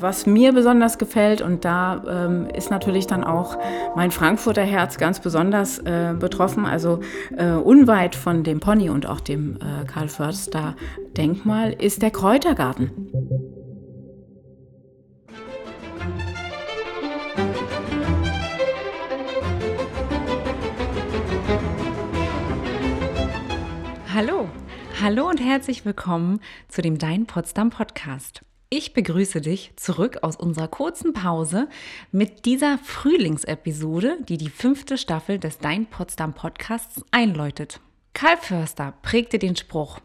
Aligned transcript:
was 0.00 0.26
mir 0.26 0.52
besonders 0.52 0.98
gefällt, 0.98 1.40
und 1.40 1.64
da 1.64 2.02
ähm, 2.08 2.48
ist 2.54 2.70
natürlich 2.70 3.06
dann 3.06 3.24
auch 3.24 3.58
mein 3.94 4.10
Frankfurter 4.10 4.62
Herz 4.62 4.98
ganz 4.98 5.20
besonders 5.20 5.78
äh, 5.78 6.14
betroffen, 6.18 6.66
also 6.66 7.00
äh, 7.36 7.52
unweit 7.52 8.14
von 8.14 8.44
dem 8.44 8.60
Pony 8.60 8.90
und 8.90 9.06
auch 9.06 9.20
dem 9.20 9.56
äh, 9.56 9.84
Karl 9.86 10.08
Förster 10.08 10.76
Denkmal, 11.16 11.72
ist 11.72 12.02
der 12.02 12.10
Kräutergarten. 12.10 12.90
Hallo, 24.14 24.48
hallo 25.02 25.28
und 25.28 25.40
herzlich 25.40 25.84
willkommen 25.84 26.40
zu 26.68 26.82
dem 26.82 26.98
Dein 26.98 27.26
Potsdam 27.26 27.70
Podcast. 27.70 28.42
Ich 28.76 28.92
begrüße 28.92 29.40
dich 29.40 29.70
zurück 29.76 30.18
aus 30.22 30.34
unserer 30.34 30.66
kurzen 30.66 31.12
Pause 31.12 31.68
mit 32.10 32.44
dieser 32.44 32.76
Frühlingsepisode, 32.78 34.18
die 34.28 34.36
die 34.36 34.50
fünfte 34.50 34.98
Staffel 34.98 35.38
des 35.38 35.58
Dein 35.58 35.86
Potsdam 35.86 36.34
Podcasts 36.34 37.04
einläutet. 37.12 37.78
Karl 38.14 38.36
Förster 38.36 38.92
prägte 39.02 39.38
den 39.38 39.54
Spruch, 39.54 40.00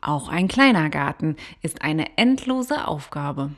auch 0.00 0.28
ein 0.28 0.46
kleiner 0.46 0.90
Garten 0.90 1.34
ist 1.60 1.82
eine 1.82 2.16
endlose 2.16 2.86
Aufgabe. 2.86 3.50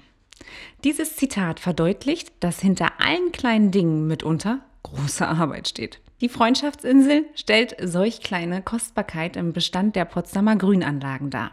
Dieses 0.85 1.17
Zitat 1.17 1.61
verdeutlicht, 1.61 2.33
dass 2.41 2.59
hinter 2.59 2.93
allen 2.99 3.33
kleinen 3.33 3.73
Dingen 3.73 4.07
mitunter 4.07 4.61
große 4.85 5.29
Arbeit 5.29 5.69
steht. 5.69 6.01
Die 6.23 6.31
Freundschaftsinsel 6.31 7.27
stellt 7.35 7.77
solch 7.83 8.23
kleine 8.23 8.63
Kostbarkeit 8.63 9.37
im 9.37 9.53
Bestand 9.53 9.97
der 9.97 10.07
Potsdamer 10.07 10.57
Grünanlagen 10.57 11.29
dar. 11.29 11.51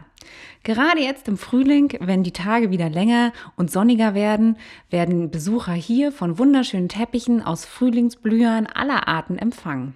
Gerade 0.62 1.00
jetzt 1.00 1.28
im 1.28 1.36
Frühling, 1.36 1.96
wenn 2.00 2.22
die 2.22 2.32
Tage 2.32 2.70
wieder 2.70 2.88
länger 2.88 3.32
und 3.56 3.70
sonniger 3.70 4.14
werden, 4.14 4.56
werden 4.90 5.30
Besucher 5.30 5.72
hier 5.72 6.12
von 6.12 6.38
wunderschönen 6.38 6.88
Teppichen 6.88 7.42
aus 7.42 7.64
Frühlingsblühern 7.64 8.66
aller 8.66 9.08
Arten 9.08 9.38
empfangen. 9.38 9.94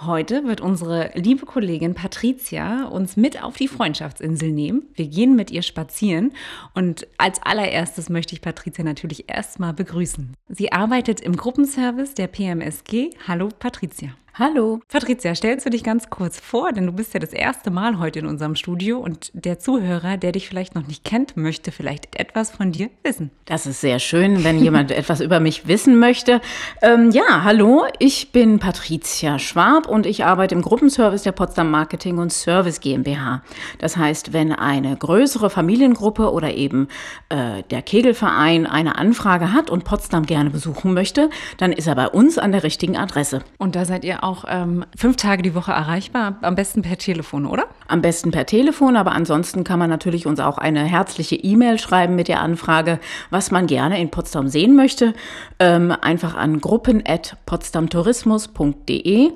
Heute 0.00 0.44
wird 0.44 0.60
unsere 0.60 1.10
liebe 1.14 1.46
Kollegin 1.46 1.94
Patricia 1.94 2.86
uns 2.86 3.16
mit 3.16 3.42
auf 3.42 3.56
die 3.56 3.68
Freundschaftsinsel 3.68 4.50
nehmen. 4.50 4.82
Wir 4.94 5.06
gehen 5.06 5.36
mit 5.36 5.52
ihr 5.52 5.62
spazieren 5.62 6.32
und 6.74 7.06
als 7.18 7.40
allererstes 7.42 8.08
möchte 8.08 8.34
ich 8.34 8.40
Patricia 8.40 8.82
natürlich 8.82 9.28
erstmal 9.28 9.74
begrüßen. 9.74 10.34
Sie 10.48 10.72
arbeitet 10.72 11.20
im 11.20 11.36
Gruppenservice 11.36 12.14
der 12.14 12.26
PMSG. 12.26 13.10
Hallo 13.28 13.50
Patricia. 13.56 14.16
Hallo. 14.38 14.80
Patricia, 14.88 15.34
stellst 15.34 15.66
du 15.66 15.70
dich 15.70 15.84
ganz 15.84 16.08
kurz 16.08 16.40
vor, 16.40 16.72
denn 16.72 16.86
du 16.86 16.92
bist 16.92 17.12
ja 17.12 17.20
das 17.20 17.34
erste 17.34 17.70
Mal 17.70 17.98
heute 17.98 18.20
in 18.20 18.24
unserem 18.24 18.56
Studio 18.56 18.98
und 18.98 19.30
der 19.34 19.58
Zuhörer, 19.58 20.16
der 20.16 20.32
dich 20.32 20.48
vielleicht 20.48 20.74
noch 20.74 20.86
nicht 20.86 21.04
kennt, 21.04 21.36
möchte 21.36 21.70
vielleicht 21.70 22.18
etwas 22.18 22.50
von 22.50 22.72
dir 22.72 22.88
wissen. 23.02 23.30
Das 23.44 23.66
ist 23.66 23.82
sehr 23.82 23.98
schön, 23.98 24.42
wenn 24.42 24.58
jemand 24.58 24.90
etwas 24.90 25.20
über 25.20 25.38
mich 25.38 25.68
wissen 25.68 25.98
möchte. 25.98 26.40
Ähm, 26.80 27.10
ja, 27.10 27.44
hallo, 27.44 27.84
ich 27.98 28.32
bin 28.32 28.58
Patricia 28.58 29.38
Schwab 29.38 29.86
und 29.86 30.06
ich 30.06 30.24
arbeite 30.24 30.54
im 30.54 30.62
Gruppenservice 30.62 31.24
der 31.24 31.32
Potsdam 31.32 31.70
Marketing 31.70 32.16
und 32.16 32.32
Service 32.32 32.80
GmbH. 32.80 33.42
Das 33.80 33.98
heißt, 33.98 34.32
wenn 34.32 34.54
eine 34.54 34.96
größere 34.96 35.50
Familiengruppe 35.50 36.32
oder 36.32 36.54
eben 36.54 36.88
äh, 37.28 37.64
der 37.70 37.82
Kegelverein 37.82 38.66
eine 38.66 38.96
Anfrage 38.96 39.52
hat 39.52 39.68
und 39.68 39.84
Potsdam 39.84 40.24
gerne 40.24 40.48
besuchen 40.48 40.94
möchte, 40.94 41.28
dann 41.58 41.70
ist 41.70 41.86
er 41.86 41.96
bei 41.96 42.08
uns 42.08 42.38
an 42.38 42.52
der 42.52 42.62
richtigen 42.62 42.96
Adresse. 42.96 43.42
Und 43.58 43.76
da 43.76 43.84
seid 43.84 44.06
ihr 44.06 44.21
auch 44.22 44.44
ähm, 44.48 44.84
fünf 44.96 45.16
Tage 45.16 45.42
die 45.42 45.54
Woche 45.54 45.72
erreichbar, 45.72 46.36
am 46.42 46.54
besten 46.54 46.82
per 46.82 46.98
Telefon, 46.98 47.46
oder? 47.46 47.64
Am 47.88 48.02
besten 48.02 48.30
per 48.30 48.44
Telefon, 48.46 48.96
aber 48.96 49.12
ansonsten 49.12 49.64
kann 49.64 49.78
man 49.78 49.88
natürlich 49.90 50.26
uns 50.26 50.40
auch 50.40 50.58
eine 50.58 50.84
herzliche 50.84 51.36
E-Mail 51.36 51.78
schreiben 51.78 52.14
mit 52.14 52.28
der 52.28 52.40
Anfrage, 52.40 52.98
was 53.30 53.50
man 53.50 53.66
gerne 53.66 54.00
in 54.00 54.10
Potsdam 54.10 54.48
sehen 54.48 54.76
möchte. 54.76 55.14
Ähm, 55.58 55.94
einfach 56.00 56.34
an 56.34 56.60
gruppen.potsdamtourismus.de 56.60 59.32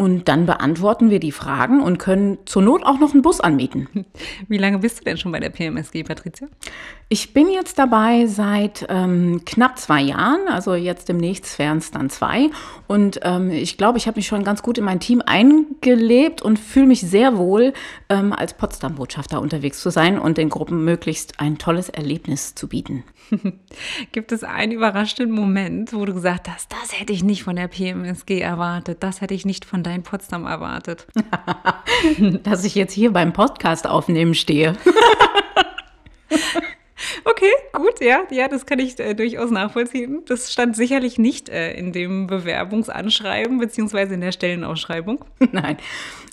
und 0.00 0.28
dann 0.28 0.46
beantworten 0.46 1.10
wir 1.10 1.20
die 1.20 1.30
Fragen 1.30 1.82
und 1.82 1.98
können 1.98 2.38
zur 2.46 2.62
Not 2.62 2.86
auch 2.86 2.98
noch 2.98 3.12
einen 3.12 3.20
Bus 3.20 3.38
anmieten. 3.38 4.06
Wie 4.48 4.56
lange 4.56 4.78
bist 4.78 5.00
du 5.00 5.04
denn 5.04 5.18
schon 5.18 5.30
bei 5.30 5.40
der 5.40 5.50
PMSG, 5.50 6.04
Patricia? 6.04 6.48
Ich 7.12 7.32
bin 7.32 7.50
jetzt 7.50 7.76
dabei 7.80 8.26
seit 8.26 8.86
ähm, 8.88 9.42
knapp 9.44 9.80
zwei 9.80 10.00
Jahren, 10.00 10.46
also 10.46 10.76
jetzt 10.76 11.08
demnächst 11.08 11.58
wären 11.58 11.78
es 11.78 11.90
dann 11.90 12.08
zwei. 12.08 12.50
Und 12.86 13.18
ähm, 13.24 13.50
ich 13.50 13.76
glaube, 13.76 13.98
ich 13.98 14.06
habe 14.06 14.18
mich 14.18 14.28
schon 14.28 14.44
ganz 14.44 14.62
gut 14.62 14.78
in 14.78 14.84
mein 14.84 15.00
Team 15.00 15.20
eingelebt 15.20 16.40
und 16.40 16.60
fühle 16.60 16.86
mich 16.86 17.00
sehr 17.00 17.36
wohl, 17.36 17.72
ähm, 18.10 18.32
als 18.32 18.54
Potsdam-Botschafter 18.54 19.40
unterwegs 19.40 19.80
zu 19.80 19.90
sein 19.90 20.20
und 20.20 20.38
den 20.38 20.50
Gruppen 20.50 20.84
möglichst 20.84 21.40
ein 21.40 21.58
tolles 21.58 21.88
Erlebnis 21.88 22.54
zu 22.54 22.68
bieten. 22.68 23.02
Gibt 24.12 24.30
es 24.30 24.44
einen 24.44 24.70
überraschenden 24.70 25.34
Moment, 25.34 25.92
wo 25.92 26.04
du 26.04 26.14
gesagt 26.14 26.48
hast, 26.48 26.70
das 26.70 27.00
hätte 27.00 27.12
ich 27.12 27.24
nicht 27.24 27.42
von 27.42 27.56
der 27.56 27.66
PMSG 27.66 28.38
erwartet, 28.38 29.02
das 29.02 29.20
hätte 29.20 29.34
ich 29.34 29.44
nicht 29.44 29.64
von 29.64 29.82
dein 29.82 30.04
Potsdam 30.04 30.46
erwartet? 30.46 31.08
Dass 32.44 32.62
ich 32.62 32.76
jetzt 32.76 32.92
hier 32.92 33.12
beim 33.12 33.32
Podcast 33.32 33.88
aufnehmen 33.88 34.34
stehe. 34.34 34.76
Okay, 37.24 37.50
gut, 37.72 38.00
ja, 38.00 38.22
ja, 38.30 38.48
das 38.48 38.66
kann 38.66 38.78
ich 38.78 38.98
äh, 38.98 39.14
durchaus 39.14 39.50
nachvollziehen. 39.50 40.22
Das 40.26 40.52
stand 40.52 40.76
sicherlich 40.76 41.18
nicht 41.18 41.48
äh, 41.48 41.72
in 41.72 41.92
dem 41.92 42.26
Bewerbungsanschreiben 42.26 43.58
beziehungsweise 43.58 44.14
in 44.14 44.20
der 44.20 44.32
Stellenausschreibung. 44.32 45.24
Nein, 45.52 45.76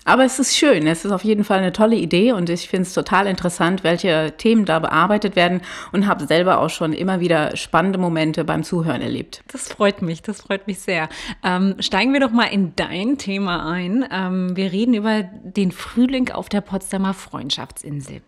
aber 0.06 0.24
es 0.24 0.40
ist 0.40 0.56
schön. 0.56 0.88
Es 0.88 1.06
ist 1.06 1.12
auf 1.12 1.24
jeden 1.24 1.44
Fall 1.44 1.60
eine 1.60 1.74
tolle 1.74 1.96
Idee 1.96 2.32
und 2.32 2.50
ich 2.50 2.70
finde 2.70 2.84
es 2.84 2.94
total 2.94 3.28
interessant, 3.28 3.84
welche 3.84 4.34
Themen 4.38 4.66
da 4.66 4.80
bearbeitet 4.80 5.36
werden 5.36 5.62
und 5.92 6.08
habe 6.08 6.26
selber 6.26 6.60
auch 6.60 6.70
schon 6.70 6.94
immer 6.94 7.20
wieder 7.20 7.56
spannende 7.58 8.00
Momente 8.00 8.44
beim 8.44 8.64
Zuhören 8.64 9.02
erlebt. 9.02 9.44
Das 9.52 9.68
freut 9.68 10.02
mich, 10.02 10.22
das 10.22 10.42
freut 10.42 10.68
mich 10.68 10.80
sehr. 10.80 11.10
Ähm, 11.44 11.76
steigen 11.80 12.14
wir 12.14 12.20
doch 12.20 12.32
mal 12.32 12.46
in 12.46 12.74
dein 12.76 13.18
Thema 13.18 13.70
ein. 13.70 14.06
Ähm, 14.12 14.56
wir 14.56 14.72
reden 14.72 14.94
über 14.94 15.24
den 15.24 15.72
Frühling 15.72 16.30
auf 16.30 16.50
der 16.50 16.62
Potsdamer 16.62 17.14
Freundschaftsinsel. 17.14 18.22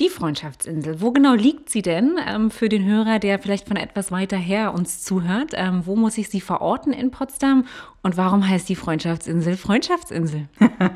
Die 0.00 0.08
Freundschaftsinsel, 0.08 1.00
wo 1.00 1.12
genau 1.12 1.34
liegt 1.34 1.70
sie 1.70 1.80
denn 1.80 2.18
ähm, 2.26 2.50
für 2.50 2.68
den 2.68 2.84
Hörer, 2.84 3.20
der 3.20 3.38
vielleicht 3.38 3.68
von 3.68 3.76
etwas 3.76 4.10
weiter 4.10 4.36
her 4.36 4.74
uns 4.74 5.04
zuhört? 5.04 5.52
Ähm, 5.54 5.82
wo 5.84 5.94
muss 5.94 6.18
ich 6.18 6.28
sie 6.28 6.40
verorten 6.40 6.92
in 6.92 7.12
Potsdam 7.12 7.64
und 8.02 8.16
warum 8.16 8.46
heißt 8.46 8.68
die 8.68 8.74
Freundschaftsinsel 8.74 9.56
Freundschaftsinsel? 9.56 10.48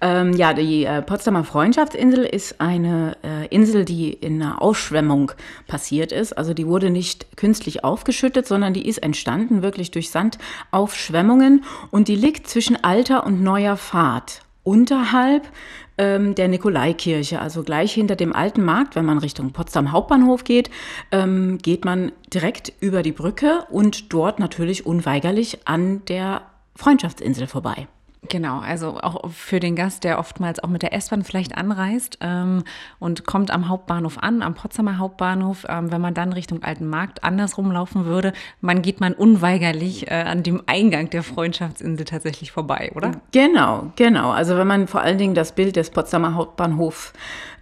Ähm, 0.00 0.32
ja, 0.34 0.52
die 0.54 0.84
äh, 0.84 1.02
Potsdamer 1.02 1.42
Freundschaftsinsel 1.42 2.22
ist 2.24 2.60
eine 2.60 3.16
äh, 3.24 3.48
Insel, 3.48 3.84
die 3.84 4.12
in 4.12 4.40
einer 4.40 4.62
Ausschwemmung 4.62 5.32
passiert 5.66 6.12
ist. 6.12 6.38
Also 6.38 6.54
die 6.54 6.68
wurde 6.68 6.90
nicht 6.90 7.36
künstlich 7.36 7.82
aufgeschüttet, 7.82 8.46
sondern 8.46 8.74
die 8.74 8.86
ist 8.86 8.98
entstanden 8.98 9.60
wirklich 9.60 9.90
durch 9.90 10.10
Sandaufschwemmungen 10.10 11.64
und 11.90 12.06
die 12.06 12.14
liegt 12.14 12.46
zwischen 12.46 12.76
alter 12.84 13.26
und 13.26 13.42
neuer 13.42 13.76
Fahrt 13.76 14.42
unterhalb 14.62 15.50
ähm, 15.98 16.34
der 16.34 16.48
Nikolaikirche, 16.48 17.40
also 17.40 17.62
gleich 17.62 17.92
hinter 17.92 18.16
dem 18.16 18.32
alten 18.32 18.64
Markt, 18.64 18.96
wenn 18.96 19.04
man 19.04 19.18
Richtung 19.18 19.52
Potsdam 19.52 19.92
Hauptbahnhof 19.92 20.44
geht, 20.44 20.70
ähm, 21.10 21.58
geht 21.58 21.84
man 21.84 22.12
direkt 22.32 22.72
über 22.80 23.02
die 23.02 23.12
Brücke 23.12 23.66
und 23.70 24.12
dort 24.12 24.38
natürlich 24.38 24.86
unweigerlich 24.86 25.66
an 25.66 26.04
der 26.06 26.42
Freundschaftsinsel 26.74 27.46
vorbei. 27.46 27.88
Genau, 28.28 28.58
also 28.58 28.98
auch 29.00 29.30
für 29.30 29.60
den 29.60 29.76
Gast, 29.76 30.02
der 30.02 30.18
oftmals 30.18 30.62
auch 30.62 30.68
mit 30.68 30.82
der 30.82 30.92
S-Bahn 30.92 31.22
vielleicht 31.22 31.56
anreist 31.56 32.18
ähm, 32.20 32.64
und 32.98 33.26
kommt 33.26 33.52
am 33.52 33.68
Hauptbahnhof 33.68 34.18
an, 34.18 34.42
am 34.42 34.54
Potsdamer 34.54 34.98
Hauptbahnhof, 34.98 35.64
ähm, 35.68 35.92
wenn 35.92 36.00
man 36.00 36.14
dann 36.14 36.32
Richtung 36.32 36.62
Alten 36.64 36.88
Markt 36.88 37.22
andersrum 37.22 37.70
laufen 37.70 38.06
würde, 38.06 38.32
man 38.60 38.82
geht 38.82 39.00
man 39.00 39.14
unweigerlich 39.14 40.10
äh, 40.10 40.14
an 40.14 40.42
dem 40.42 40.62
Eingang 40.66 41.10
der 41.10 41.22
Freundschaftsinsel 41.22 42.04
tatsächlich 42.04 42.50
vorbei, 42.50 42.90
oder? 42.96 43.12
Genau, 43.30 43.92
genau. 43.94 44.30
Also 44.30 44.56
wenn 44.56 44.66
man 44.66 44.88
vor 44.88 45.00
allen 45.00 45.18
Dingen 45.18 45.34
das 45.34 45.52
Bild 45.52 45.76
des 45.76 45.90
Potsdamer 45.90 46.34
Hauptbahnhofs 46.34 47.12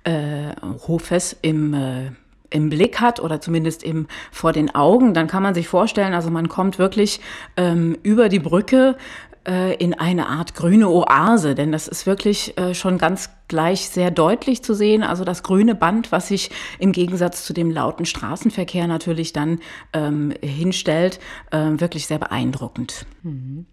äh, 0.05 0.53
im 1.43 1.75
äh, 1.75 2.11
im 2.50 2.71
Blick 2.71 3.00
hat 3.00 3.21
oder 3.21 3.41
zumindest 3.41 3.84
eben 3.84 4.07
vor 4.30 4.53
den 4.53 4.75
Augen, 4.75 5.15
dann 5.15 5.27
kann 5.27 5.42
man 5.42 5.54
sich 5.54 5.69
vorstellen, 5.69 6.15
also 6.15 6.30
man 6.30 6.48
kommt 6.48 6.78
wirklich 6.78 7.21
ähm, 7.57 7.97
über 8.03 8.28
die 8.28 8.39
Brücke 8.39 8.97
in 9.47 9.95
eine 9.95 10.28
Art 10.28 10.54
grüne 10.54 10.89
Oase, 10.89 11.54
denn 11.54 11.71
das 11.71 11.87
ist 11.87 12.04
wirklich 12.07 12.59
äh, 12.59 12.75
schon 12.75 12.98
ganz 12.98 13.31
gleich 13.48 13.89
sehr 13.89 14.10
deutlich 14.10 14.63
zu 14.63 14.75
sehen. 14.75 15.03
Also 15.03 15.25
das 15.25 15.43
grüne 15.43 15.75
Band, 15.75 16.10
was 16.10 16.28
sich 16.28 16.51
im 16.78 16.93
Gegensatz 16.93 17.45
zu 17.45 17.53
dem 17.53 17.71
lauten 17.71 18.07
Straßenverkehr 18.07 18.87
natürlich 18.87 19.33
dann 19.33 19.60
ähm, 19.93 20.34
hinstellt, 20.43 21.21
äh, 21.53 21.59
wirklich 21.77 22.07
sehr 22.07 22.19
beeindruckend. 22.19 23.07
Mhm. 23.22 23.66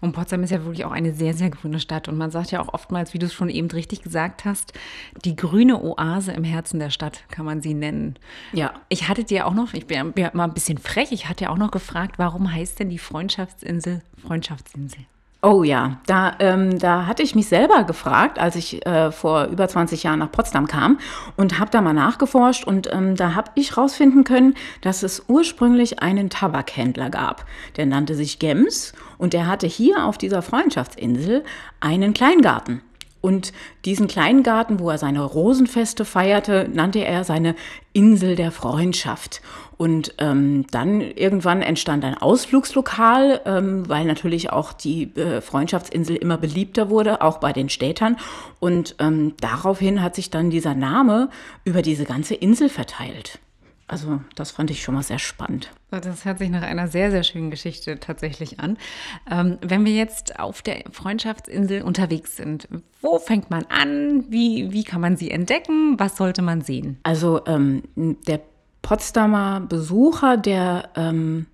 Und 0.00 0.12
Potsdam 0.12 0.42
ist 0.42 0.50
ja 0.50 0.64
wirklich 0.64 0.86
auch 0.86 0.92
eine 0.92 1.12
sehr, 1.12 1.34
sehr 1.34 1.50
grüne 1.50 1.78
Stadt. 1.78 2.08
Und 2.08 2.16
man 2.16 2.30
sagt 2.30 2.50
ja 2.50 2.62
auch 2.62 2.72
oftmals, 2.72 3.12
wie 3.12 3.18
du 3.18 3.26
es 3.26 3.34
schon 3.34 3.50
eben 3.50 3.70
richtig 3.70 4.02
gesagt 4.02 4.46
hast, 4.46 4.72
die 5.26 5.36
grüne 5.36 5.82
Oase 5.82 6.32
im 6.32 6.44
Herzen 6.44 6.80
der 6.80 6.88
Stadt 6.88 7.24
kann 7.28 7.44
man 7.44 7.60
sie 7.60 7.74
nennen. 7.74 8.18
Ja. 8.54 8.72
Ich 8.88 9.08
hatte 9.08 9.24
dir 9.24 9.46
auch 9.46 9.52
noch, 9.52 9.74
ich 9.74 9.86
bin 9.86 10.14
ja 10.16 10.30
mal 10.32 10.44
ein 10.44 10.54
bisschen 10.54 10.78
frech, 10.78 11.12
ich 11.12 11.28
hatte 11.28 11.44
ja 11.44 11.50
auch 11.50 11.58
noch 11.58 11.70
gefragt, 11.70 12.18
warum 12.18 12.50
heißt 12.50 12.78
denn 12.78 12.88
die 12.88 12.98
Freundschaftsinsel 12.98 14.00
Freundschaftsinsel? 14.22 15.04
Oh 15.40 15.62
ja, 15.62 16.00
da, 16.06 16.34
ähm, 16.40 16.80
da 16.80 17.06
hatte 17.06 17.22
ich 17.22 17.36
mich 17.36 17.46
selber 17.46 17.84
gefragt, 17.84 18.40
als 18.40 18.56
ich 18.56 18.84
äh, 18.84 19.12
vor 19.12 19.44
über 19.44 19.68
20 19.68 20.02
Jahren 20.02 20.18
nach 20.18 20.32
Potsdam 20.32 20.66
kam 20.66 20.98
und 21.36 21.60
habe 21.60 21.70
da 21.70 21.80
mal 21.80 21.92
nachgeforscht 21.92 22.64
und 22.64 22.92
ähm, 22.92 23.14
da 23.14 23.36
habe 23.36 23.52
ich 23.54 23.76
rausfinden 23.76 24.24
können, 24.24 24.54
dass 24.80 25.04
es 25.04 25.22
ursprünglich 25.28 26.02
einen 26.02 26.28
Tabakhändler 26.28 27.10
gab. 27.10 27.44
Der 27.76 27.86
nannte 27.86 28.16
sich 28.16 28.40
Gems 28.40 28.94
und 29.16 29.32
der 29.32 29.46
hatte 29.46 29.68
hier 29.68 30.06
auf 30.06 30.18
dieser 30.18 30.42
Freundschaftsinsel 30.42 31.44
einen 31.78 32.14
Kleingarten. 32.14 32.82
Und 33.20 33.52
diesen 33.84 34.08
Kleingarten, 34.08 34.80
wo 34.80 34.90
er 34.90 34.98
seine 34.98 35.22
Rosenfeste 35.22 36.04
feierte, 36.04 36.68
nannte 36.72 37.04
er 37.04 37.22
seine 37.24 37.54
Insel 37.92 38.34
der 38.34 38.52
Freundschaft. 38.52 39.40
Und 39.78 40.14
ähm, 40.18 40.66
dann 40.72 41.00
irgendwann 41.00 41.62
entstand 41.62 42.04
ein 42.04 42.18
Ausflugslokal, 42.18 43.40
ähm, 43.46 43.88
weil 43.88 44.04
natürlich 44.04 44.50
auch 44.50 44.72
die 44.72 45.16
äh, 45.16 45.40
Freundschaftsinsel 45.40 46.16
immer 46.16 46.36
beliebter 46.36 46.90
wurde, 46.90 47.22
auch 47.22 47.38
bei 47.38 47.52
den 47.52 47.68
Städtern. 47.68 48.16
Und 48.58 48.96
ähm, 48.98 49.34
daraufhin 49.40 50.02
hat 50.02 50.16
sich 50.16 50.30
dann 50.30 50.50
dieser 50.50 50.74
Name 50.74 51.30
über 51.64 51.80
diese 51.80 52.04
ganze 52.04 52.34
Insel 52.34 52.68
verteilt. 52.68 53.38
Also 53.88 54.20
das 54.34 54.50
fand 54.50 54.70
ich 54.70 54.82
schon 54.82 54.94
mal 54.94 55.02
sehr 55.02 55.18
spannend. 55.18 55.70
Das 55.90 56.24
hört 56.26 56.38
sich 56.38 56.50
nach 56.50 56.62
einer 56.62 56.88
sehr, 56.88 57.10
sehr 57.10 57.22
schönen 57.22 57.50
Geschichte 57.50 57.98
tatsächlich 57.98 58.60
an. 58.60 58.76
Ähm, 59.30 59.58
wenn 59.62 59.86
wir 59.86 59.94
jetzt 59.94 60.38
auf 60.38 60.60
der 60.60 60.82
Freundschaftsinsel 60.92 61.82
unterwegs 61.82 62.36
sind, 62.36 62.68
wo 63.00 63.18
fängt 63.18 63.48
man 63.48 63.64
an? 63.70 64.24
Wie, 64.28 64.72
wie 64.72 64.84
kann 64.84 65.00
man 65.00 65.16
sie 65.16 65.30
entdecken? 65.30 65.98
Was 65.98 66.18
sollte 66.18 66.42
man 66.42 66.60
sehen? 66.60 66.98
Also 67.04 67.40
ähm, 67.46 67.84
der 67.96 68.40
Potsdamer 68.88 69.60
Besucher, 69.60 70.38
der 70.38 70.88
ähm, 70.96 71.44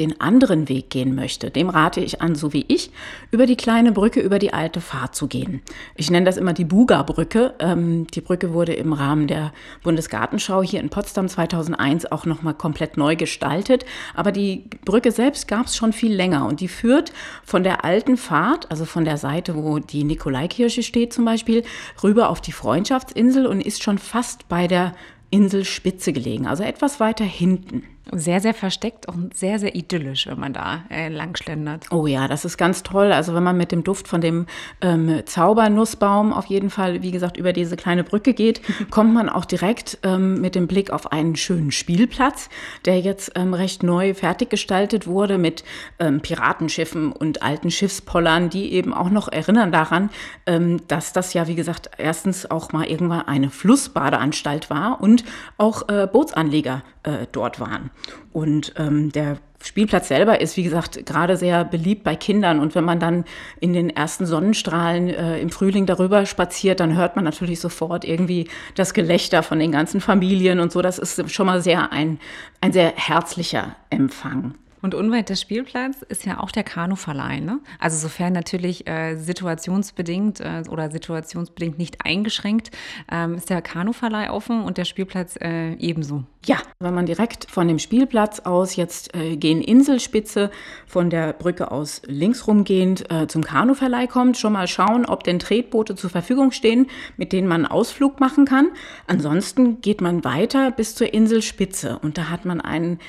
den 0.00 0.20
anderen 0.20 0.68
Weg 0.68 0.90
gehen 0.90 1.14
möchte, 1.14 1.52
dem 1.52 1.68
rate 1.68 2.00
ich 2.00 2.20
an, 2.20 2.34
so 2.34 2.52
wie 2.52 2.64
ich, 2.66 2.90
über 3.30 3.46
die 3.46 3.54
kleine 3.54 3.92
Brücke, 3.92 4.18
über 4.18 4.40
die 4.40 4.52
alte 4.52 4.80
Fahrt 4.80 5.14
zu 5.14 5.28
gehen. 5.28 5.62
Ich 5.94 6.10
nenne 6.10 6.26
das 6.26 6.36
immer 6.36 6.52
die 6.52 6.64
Buga-Brücke. 6.64 7.54
Ähm, 7.60 8.08
die 8.08 8.20
Brücke 8.20 8.52
wurde 8.52 8.72
im 8.72 8.92
Rahmen 8.92 9.28
der 9.28 9.52
Bundesgartenschau 9.84 10.64
hier 10.64 10.80
in 10.80 10.90
Potsdam 10.90 11.28
2001 11.28 12.10
auch 12.10 12.26
nochmal 12.26 12.54
komplett 12.54 12.96
neu 12.96 13.14
gestaltet. 13.14 13.84
Aber 14.16 14.32
die 14.32 14.64
Brücke 14.84 15.12
selbst 15.12 15.46
gab 15.46 15.66
es 15.66 15.76
schon 15.76 15.92
viel 15.92 16.12
länger 16.12 16.44
und 16.44 16.58
die 16.58 16.66
führt 16.66 17.12
von 17.44 17.62
der 17.62 17.84
alten 17.84 18.16
Fahrt, 18.16 18.68
also 18.68 18.84
von 18.84 19.04
der 19.04 19.16
Seite, 19.16 19.54
wo 19.54 19.78
die 19.78 20.02
Nikolaikirche 20.02 20.82
steht 20.82 21.12
zum 21.12 21.24
Beispiel, 21.24 21.62
rüber 22.02 22.30
auf 22.30 22.40
die 22.40 22.50
Freundschaftsinsel 22.50 23.46
und 23.46 23.60
ist 23.60 23.84
schon 23.84 23.98
fast 23.98 24.48
bei 24.48 24.66
der 24.66 24.92
Inselspitze 25.30 26.12
gelegen, 26.12 26.46
also 26.46 26.62
etwas 26.62 27.00
weiter 27.00 27.24
hinten. 27.24 27.84
Sehr, 28.12 28.40
sehr 28.40 28.54
versteckt 28.54 29.06
und 29.06 29.36
sehr, 29.36 29.60
sehr 29.60 29.76
idyllisch, 29.76 30.26
wenn 30.26 30.40
man 30.40 30.52
da 30.52 30.82
äh, 30.90 31.08
lang 31.08 31.36
schlendert. 31.36 31.86
Oh 31.92 32.08
ja, 32.08 32.26
das 32.26 32.44
ist 32.44 32.56
ganz 32.56 32.82
toll. 32.82 33.12
Also 33.12 33.34
wenn 33.34 33.44
man 33.44 33.56
mit 33.56 33.70
dem 33.70 33.84
Duft 33.84 34.08
von 34.08 34.20
dem 34.20 34.46
ähm, 34.80 35.22
Zaubernussbaum 35.24 36.32
auf 36.32 36.46
jeden 36.46 36.70
Fall, 36.70 37.02
wie 37.02 37.12
gesagt, 37.12 37.36
über 37.36 37.52
diese 37.52 37.76
kleine 37.76 38.02
Brücke 38.02 38.34
geht, 38.34 38.62
kommt 38.90 39.14
man 39.14 39.28
auch 39.28 39.44
direkt 39.44 39.98
ähm, 40.02 40.40
mit 40.40 40.56
dem 40.56 40.66
Blick 40.66 40.90
auf 40.90 41.12
einen 41.12 41.36
schönen 41.36 41.70
Spielplatz, 41.70 42.48
der 42.84 42.98
jetzt 42.98 43.32
ähm, 43.36 43.54
recht 43.54 43.84
neu 43.84 44.12
fertiggestaltet 44.14 45.06
wurde 45.06 45.38
mit 45.38 45.62
ähm, 46.00 46.20
Piratenschiffen 46.20 47.12
und 47.12 47.42
alten 47.42 47.70
Schiffspollern, 47.70 48.50
die 48.50 48.72
eben 48.72 48.92
auch 48.92 49.10
noch 49.10 49.28
erinnern 49.28 49.70
daran, 49.70 50.10
ähm, 50.46 50.82
dass 50.88 51.12
das 51.12 51.32
ja, 51.32 51.46
wie 51.46 51.54
gesagt, 51.54 51.90
erstens 51.96 52.50
auch 52.50 52.72
mal 52.72 52.86
irgendwann 52.86 53.28
eine 53.28 53.50
Flussbadeanstalt 53.50 54.68
war 54.68 55.00
und 55.00 55.24
auch 55.58 55.88
äh, 55.88 56.08
Bootsanleger 56.10 56.82
äh, 57.02 57.26
dort 57.30 57.60
waren. 57.60 57.90
Und 58.32 58.74
ähm, 58.76 59.10
der 59.12 59.38
Spielplatz 59.62 60.08
selber 60.08 60.40
ist, 60.40 60.56
wie 60.56 60.62
gesagt, 60.62 61.04
gerade 61.04 61.36
sehr 61.36 61.64
beliebt 61.64 62.02
bei 62.04 62.16
Kindern. 62.16 62.60
Und 62.60 62.74
wenn 62.74 62.84
man 62.84 62.98
dann 62.98 63.24
in 63.60 63.72
den 63.72 63.90
ersten 63.90 64.24
Sonnenstrahlen 64.24 65.08
äh, 65.08 65.38
im 65.40 65.50
Frühling 65.50 65.86
darüber 65.86 66.24
spaziert, 66.26 66.80
dann 66.80 66.96
hört 66.96 67.16
man 67.16 67.24
natürlich 67.24 67.60
sofort 67.60 68.04
irgendwie 68.04 68.48
das 68.74 68.94
Gelächter 68.94 69.42
von 69.42 69.58
den 69.58 69.72
ganzen 69.72 70.00
Familien 70.00 70.60
und 70.60 70.72
so. 70.72 70.80
Das 70.80 70.98
ist 70.98 71.30
schon 71.30 71.46
mal 71.46 71.60
sehr 71.60 71.92
ein, 71.92 72.18
ein 72.60 72.72
sehr 72.72 72.92
herzlicher 72.96 73.76
Empfang. 73.90 74.54
Und 74.82 74.94
unweit 74.94 75.28
des 75.28 75.40
Spielplatzes 75.40 76.02
ist 76.02 76.24
ja 76.24 76.40
auch 76.40 76.50
der 76.50 76.64
Kanuverleih. 76.64 77.40
Ne? 77.40 77.60
Also 77.78 77.96
sofern 77.98 78.32
natürlich 78.32 78.86
äh, 78.88 79.16
situationsbedingt 79.16 80.40
äh, 80.40 80.62
oder 80.68 80.90
situationsbedingt 80.90 81.78
nicht 81.78 82.04
eingeschränkt, 82.04 82.70
ähm, 83.10 83.34
ist 83.34 83.50
der 83.50 83.62
Kanuverleih 83.62 84.30
offen 84.30 84.62
und 84.62 84.78
der 84.78 84.84
Spielplatz 84.84 85.36
äh, 85.40 85.74
ebenso. 85.74 86.24
Ja, 86.46 86.56
wenn 86.78 86.94
man 86.94 87.04
direkt 87.04 87.50
von 87.50 87.68
dem 87.68 87.78
Spielplatz 87.78 88.40
aus 88.40 88.74
jetzt 88.74 89.14
äh, 89.14 89.36
gehen 89.36 89.60
Inselspitze 89.60 90.50
von 90.86 91.10
der 91.10 91.34
Brücke 91.34 91.70
aus 91.70 92.00
links 92.06 92.46
rumgehend 92.46 93.10
äh, 93.10 93.26
zum 93.26 93.44
Kanuverleih 93.44 94.06
kommt, 94.06 94.38
schon 94.38 94.54
mal 94.54 94.66
schauen, 94.66 95.04
ob 95.04 95.22
denn 95.22 95.38
Tretboote 95.38 95.96
zur 95.96 96.08
Verfügung 96.08 96.50
stehen, 96.50 96.86
mit 97.18 97.34
denen 97.34 97.46
man 97.46 97.66
einen 97.66 97.70
Ausflug 97.70 98.20
machen 98.20 98.46
kann. 98.46 98.68
Ansonsten 99.06 99.82
geht 99.82 100.00
man 100.00 100.24
weiter 100.24 100.70
bis 100.70 100.94
zur 100.94 101.12
Inselspitze 101.12 101.98
und 101.98 102.16
da 102.16 102.30
hat 102.30 102.46
man 102.46 102.62
einen 102.62 103.00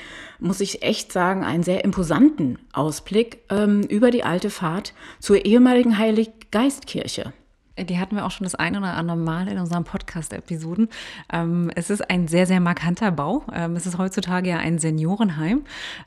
muss 0.42 0.60
ich 0.60 0.82
echt 0.82 1.12
sagen, 1.12 1.44
einen 1.44 1.62
sehr 1.62 1.84
imposanten 1.84 2.58
Ausblick 2.72 3.38
ähm, 3.50 3.82
über 3.82 4.10
die 4.10 4.24
alte 4.24 4.50
Fahrt 4.50 4.92
zur 5.20 5.44
ehemaligen 5.44 5.98
Heiliggeistkirche. 5.98 7.32
Die 7.78 7.98
hatten 7.98 8.16
wir 8.16 8.26
auch 8.26 8.30
schon 8.30 8.44
das 8.44 8.54
ein 8.54 8.76
oder 8.76 8.94
andere 8.94 9.16
Mal 9.16 9.48
in 9.48 9.58
unseren 9.58 9.84
Podcast-Episoden. 9.84 10.88
Ähm, 11.32 11.70
es 11.74 11.88
ist 11.88 12.10
ein 12.10 12.28
sehr, 12.28 12.46
sehr 12.46 12.60
markanter 12.60 13.10
Bau. 13.10 13.44
Ähm, 13.52 13.76
es 13.76 13.86
ist 13.86 13.96
heutzutage 13.96 14.50
ja 14.50 14.58
ein 14.58 14.78
Seniorenheim. 14.78 15.64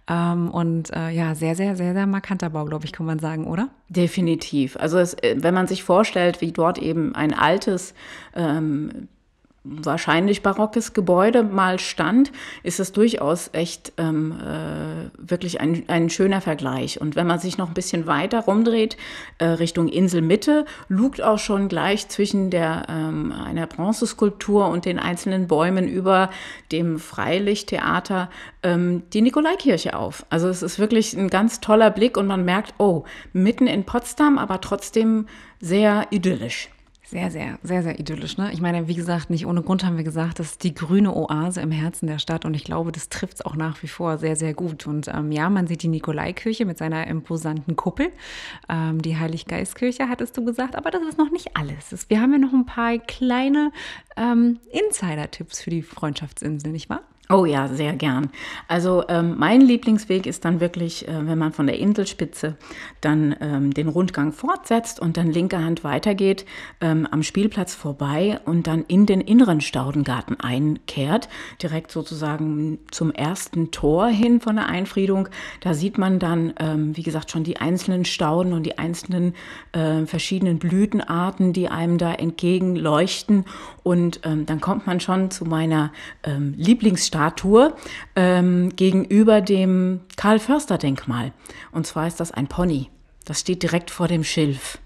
Ähm, 0.08 0.52
und 0.52 0.94
äh, 0.94 1.10
ja, 1.10 1.34
sehr, 1.34 1.56
sehr, 1.56 1.76
sehr, 1.76 1.94
sehr 1.94 2.06
markanter 2.06 2.52
Bau, 2.52 2.66
glaube 2.66 2.86
ich, 2.86 2.92
kann 2.92 3.08
man 3.08 3.18
sagen, 3.18 3.48
oder? 3.48 3.70
Definitiv. 3.90 4.78
Also 4.78 5.00
es, 5.00 5.16
äh, 5.16 5.38
wenn 5.40 5.56
man 5.56 5.66
sich 5.66 5.84
vorstellt, 5.84 6.40
wie 6.42 6.52
dort 6.52 6.78
eben 6.78 7.16
ein 7.16 7.34
altes 7.34 7.96
ähm, 8.36 9.08
wahrscheinlich 9.66 10.44
barockes 10.44 10.94
Gebäude 10.94 11.44
mal 11.44 11.80
stand, 11.80 12.32
ist 12.64 12.80
es 12.80 12.92
durchaus 12.92 13.50
echt 13.54 13.94
ähm, 13.98 14.34
äh, 14.34 15.10
wirklich 15.18 15.60
ein, 15.60 15.84
ein 15.88 16.10
schöner 16.10 16.40
Vergleich. 16.40 17.02
Und 17.02 17.16
wenn 17.16 17.28
man 17.28 17.40
sich 17.40 17.58
noch 17.58 17.70
ein 17.70 17.74
bisschen 17.74 18.06
weiter 18.06 18.42
rumdreht, 18.42 18.96
äh, 19.40 19.46
Richtung 19.46 19.88
Inselmitte, 19.88 20.66
lugt 20.88 21.22
auch 21.22 21.40
schon 21.40 21.68
gleich 21.68 22.08
zwischen 22.08 22.52
der, 22.52 22.86
ähm, 22.90 23.32
einer 23.32 23.66
Bronzeskulptur 23.68 24.68
und 24.70 24.86
den 24.86 25.00
einzelnen 25.00 25.48
Bäumen 25.48 25.88
über 25.88 26.30
dem 26.72 27.00
Freilichttheater 27.00 28.30
ähm, 28.62 29.04
die 29.14 29.22
Nikolaikirche 29.22 29.96
auf. 29.96 30.26
Also 30.30 30.48
es 30.48 30.62
ist 30.62 30.78
wirklich 30.78 31.14
ein 31.14 31.30
ganz 31.30 31.60
toller 31.60 31.90
Blick 31.90 32.18
und 32.18 32.28
man 32.28 32.46
merkt, 32.46 32.76
oh, 32.78 33.04
mitten 33.34 33.68
in 33.68 33.84
Potsdam, 33.84 34.38
aber 34.38 34.62
trotzdem 34.62 35.28
sehr 35.60 36.08
idyllisch. 36.12 36.70
Sehr, 37.08 37.30
sehr, 37.30 37.60
sehr, 37.62 37.84
sehr 37.84 38.00
idyllisch. 38.00 38.38
Ne? 38.38 38.52
Ich 38.52 38.62
meine, 38.62 38.88
wie 38.88 38.96
gesagt, 38.96 39.30
nicht 39.30 39.46
ohne 39.46 39.62
Grund 39.62 39.86
haben 39.86 39.96
wir 39.96 40.04
gesagt, 40.04 40.40
das 40.40 40.52
ist 40.52 40.64
die 40.64 40.74
grüne 40.74 41.16
Oase 41.16 41.62
im 41.62 41.72
Herzen 41.72 42.08
der 42.08 42.18
Stadt 42.18 42.46
und 42.46 42.56
ich 42.56 42.64
glaube, 42.64 42.92
das 42.92 43.10
trifft 43.10 43.36
es 43.36 43.46
auch 43.46 43.56
nach 43.56 43.84
wie 43.84 43.88
vor 43.88 44.18
sehr, 44.18 44.36
sehr 44.36 44.56
gut. 44.56 44.88
Und 44.88 45.08
ähm, 45.08 45.32
ja, 45.32 45.50
man 45.50 45.68
sieht 45.68 45.84
die 45.84 45.88
Nikolaikirche 45.88 46.66
mit 46.66 46.80
seiner 46.80 47.06
imposanten 47.06 47.76
Kuppel. 47.76 48.12
Ähm, 48.70 49.02
die 49.02 49.18
Heiliggeistkirche 49.18 50.10
hattest 50.10 50.36
du 50.36 50.44
gesagt, 50.44 50.76
aber 50.76 50.90
das 50.90 51.04
ist 51.04 51.18
noch 51.20 51.30
nicht 51.30 51.56
alles. 51.56 52.10
Wir 52.10 52.22
haben 52.22 52.32
ja 52.32 52.40
noch 52.40 52.54
ein 52.54 52.66
paar 52.66 52.98
kleine 52.98 53.72
ähm, 54.18 54.60
Insider-Tipps 54.72 55.62
für 55.62 55.70
die 55.70 55.84
Freundschaftsinsel, 55.84 56.72
nicht 56.72 56.90
wahr? 56.90 57.04
Oh 57.28 57.46
ja, 57.46 57.68
sehr 57.68 57.94
gern. 57.94 58.30
Also 58.68 59.04
ähm, 59.10 59.36
mein 59.40 59.60
Lieblingsweg 59.60 60.28
ist 60.28 60.46
dann 60.46 60.60
wirklich, 60.60 61.08
äh, 61.08 61.26
wenn 61.26 61.40
man 61.40 61.54
von 61.54 61.66
der 61.66 61.80
Inselspitze 61.80 62.56
dann 63.02 63.36
ähm, 63.42 63.74
den 63.74 63.88
Rundgang 63.88 64.32
fortsetzt 64.32 65.00
und 65.00 65.18
dann 65.18 65.32
linke 65.32 65.58
Hand 65.58 65.84
weitergeht, 65.84 66.46
ähm, 66.82 67.08
am 67.10 67.24
Spielplatz 67.24 67.74
vorbei 67.74 68.40
und 68.46 68.68
dann 68.68 68.86
in 68.88 69.08
den 69.08 69.22
inneren 69.22 69.60
Staudengarten 69.60 70.40
einkehrt, 70.40 71.28
direkt 71.64 71.92
sozusagen 71.92 72.78
zum 72.92 73.12
ersten 73.12 73.72
Tor 73.72 74.06
hin 74.06 74.40
von 74.40 74.58
der 74.58 74.68
Einfriedung. 74.68 75.28
Da 75.62 75.74
sieht 75.74 75.98
man 75.98 76.20
dann, 76.20 76.54
ähm, 76.60 76.96
wie 76.96 77.04
gesagt, 77.04 77.32
schon 77.32 77.44
die 77.44 77.58
einzelnen 77.58 78.06
Stauden 78.06 78.54
und 78.54 78.68
die 78.68 78.78
einzelnen 78.78 79.34
äh, 79.72 80.06
verschiedenen 80.06 80.60
Blütenarten, 80.60 81.54
die 81.54 81.70
einem 81.70 81.98
da 81.98 82.14
entgegenleuchten. 82.14 83.46
Und 83.82 84.20
ähm, 84.24 84.46
dann 84.46 84.62
kommt 84.62 84.86
man 84.86 85.00
schon 85.00 85.32
zu 85.32 85.46
meiner 85.46 85.92
ähm, 86.24 86.54
Lieblingsstadt 86.58 87.15
Statue 87.16 87.74
ähm, 88.18 88.76
gegenüber 88.76 89.40
dem 89.40 90.02
Karl-Förster-Denkmal. 90.18 91.32
Und 91.72 91.88
zwar 91.88 92.08
ist 92.08 92.20
das 92.20 92.32
ein 92.32 92.48
Pony. 92.48 92.90
Das 93.24 93.40
steht 93.40 93.64
direkt 93.64 93.90
vor 93.90 94.10
dem 94.10 94.24
Schilf. 94.26 94.80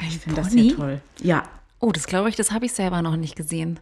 Ich 0.00 0.18
finde 0.18 0.40
das 0.40 0.52
sehr 0.52 0.74
toll. 0.74 1.00
Ja. 1.22 1.42
Oh, 1.78 1.92
das 1.92 2.06
glaube 2.06 2.30
ich, 2.30 2.36
das 2.36 2.50
habe 2.52 2.64
ich 2.64 2.72
selber 2.72 3.02
noch 3.02 3.16
nicht 3.16 3.36
gesehen. 3.36 3.78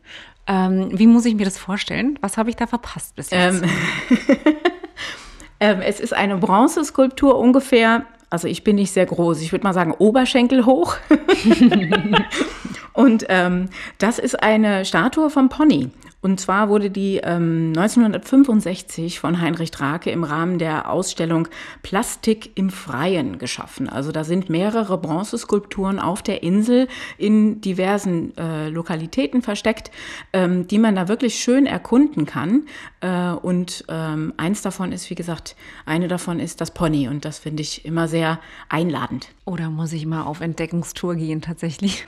Ähm, 0.48 0.90
wie 0.92 1.06
muss 1.06 1.24
ich 1.24 1.36
mir 1.36 1.44
das 1.44 1.56
vorstellen? 1.56 2.18
Was 2.20 2.36
habe 2.36 2.50
ich 2.50 2.56
da 2.56 2.66
verpasst 2.66 3.14
bis 3.14 3.30
jetzt? 3.30 3.62
Ähm, 3.62 3.70
ähm, 5.60 5.80
es 5.80 6.00
ist 6.00 6.12
eine 6.12 6.36
Bronzeskulptur 6.36 7.38
ungefähr, 7.38 8.06
also 8.30 8.48
ich 8.48 8.64
bin 8.64 8.76
nicht 8.76 8.92
sehr 8.92 9.06
groß, 9.06 9.40
ich 9.40 9.52
würde 9.52 9.64
mal 9.64 9.74
sagen 9.74 9.92
Oberschenkel 9.92 10.66
hoch. 10.66 10.96
Und 12.92 13.26
ähm, 13.28 13.68
das 13.98 14.18
ist 14.18 14.42
eine 14.42 14.84
Statue 14.84 15.30
vom 15.30 15.48
Pony. 15.48 15.90
Und 16.20 16.40
zwar 16.40 16.68
wurde 16.68 16.90
die 16.90 17.18
ähm, 17.22 17.72
1965 17.76 19.20
von 19.20 19.40
Heinrich 19.40 19.70
Drake 19.70 20.10
im 20.10 20.24
Rahmen 20.24 20.58
der 20.58 20.90
Ausstellung 20.90 21.46
Plastik 21.82 22.56
im 22.56 22.70
Freien 22.70 23.38
geschaffen. 23.38 23.88
Also 23.88 24.10
da 24.10 24.24
sind 24.24 24.50
mehrere 24.50 24.98
Bronzeskulpturen 24.98 26.00
auf 26.00 26.22
der 26.22 26.42
Insel 26.42 26.88
in 27.18 27.60
diversen 27.60 28.36
äh, 28.36 28.68
Lokalitäten 28.68 29.42
versteckt, 29.42 29.92
ähm, 30.32 30.66
die 30.66 30.78
man 30.78 30.96
da 30.96 31.06
wirklich 31.06 31.36
schön 31.36 31.66
erkunden 31.66 32.26
kann. 32.26 32.64
Äh, 33.00 33.30
und 33.30 33.84
ähm, 33.88 34.34
eins 34.36 34.62
davon 34.62 34.90
ist, 34.90 35.10
wie 35.10 35.14
gesagt, 35.14 35.54
eine 35.86 36.08
davon 36.08 36.40
ist 36.40 36.60
das 36.60 36.72
Pony 36.72 37.06
und 37.06 37.24
das 37.24 37.38
finde 37.38 37.62
ich 37.62 37.84
immer 37.84 38.08
sehr 38.08 38.40
einladend. 38.68 39.28
Oder 39.44 39.70
muss 39.70 39.92
ich 39.92 40.04
mal 40.04 40.24
auf 40.24 40.40
Entdeckungstour 40.40 41.14
gehen 41.14 41.42
tatsächlich? 41.42 42.04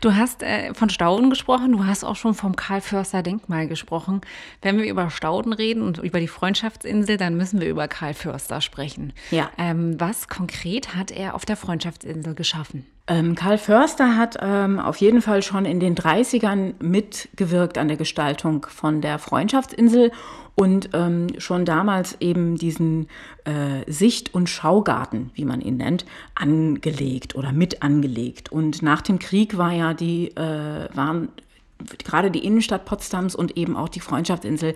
Du 0.00 0.14
hast 0.14 0.42
äh, 0.42 0.72
von 0.72 0.88
Stauden 0.88 1.30
gesprochen, 1.30 1.72
du 1.72 1.84
hast 1.84 2.04
auch 2.04 2.16
schon 2.16 2.32
vom 2.32 2.56
Karl 2.56 2.80
Förster 2.80 3.22
Denkmal 3.22 3.49
gesprochen. 3.68 4.20
Wenn 4.62 4.78
wir 4.78 4.90
über 4.90 5.10
Stauden 5.10 5.52
reden 5.52 5.82
und 5.82 5.98
über 5.98 6.20
die 6.20 6.28
Freundschaftsinsel, 6.28 7.16
dann 7.16 7.36
müssen 7.36 7.60
wir 7.60 7.68
über 7.68 7.88
Karl 7.88 8.14
Förster 8.14 8.60
sprechen. 8.60 9.12
Ja. 9.30 9.50
Ähm, 9.58 10.00
was 10.00 10.28
konkret 10.28 10.94
hat 10.94 11.10
er 11.10 11.34
auf 11.34 11.44
der 11.44 11.56
Freundschaftsinsel 11.56 12.34
geschaffen? 12.34 12.86
Ähm, 13.06 13.34
Karl 13.34 13.58
Förster 13.58 14.16
hat 14.16 14.36
ähm, 14.40 14.78
auf 14.78 14.98
jeden 14.98 15.20
Fall 15.20 15.42
schon 15.42 15.64
in 15.64 15.80
den 15.80 15.96
30ern 15.96 16.74
mitgewirkt 16.80 17.76
an 17.76 17.88
der 17.88 17.96
Gestaltung 17.96 18.66
von 18.68 19.00
der 19.00 19.18
Freundschaftsinsel 19.18 20.12
und 20.54 20.90
ähm, 20.92 21.28
schon 21.38 21.64
damals 21.64 22.20
eben 22.20 22.56
diesen 22.56 23.08
äh, 23.44 23.90
Sicht- 23.90 24.34
und 24.34 24.48
Schaugarten, 24.48 25.30
wie 25.34 25.44
man 25.44 25.60
ihn 25.60 25.78
nennt, 25.78 26.04
angelegt 26.34 27.34
oder 27.34 27.52
mit 27.52 27.82
angelegt. 27.82 28.52
Und 28.52 28.82
nach 28.82 29.00
dem 29.02 29.18
Krieg 29.18 29.56
war 29.56 29.72
ja 29.72 29.94
die, 29.94 30.28
äh, 30.36 30.88
waren 30.94 31.30
gerade 32.04 32.30
die 32.30 32.44
Innenstadt 32.44 32.84
Potsdams 32.84 33.34
und 33.34 33.56
eben 33.56 33.76
auch 33.76 33.88
die 33.88 34.00
Freundschaftsinsel 34.00 34.74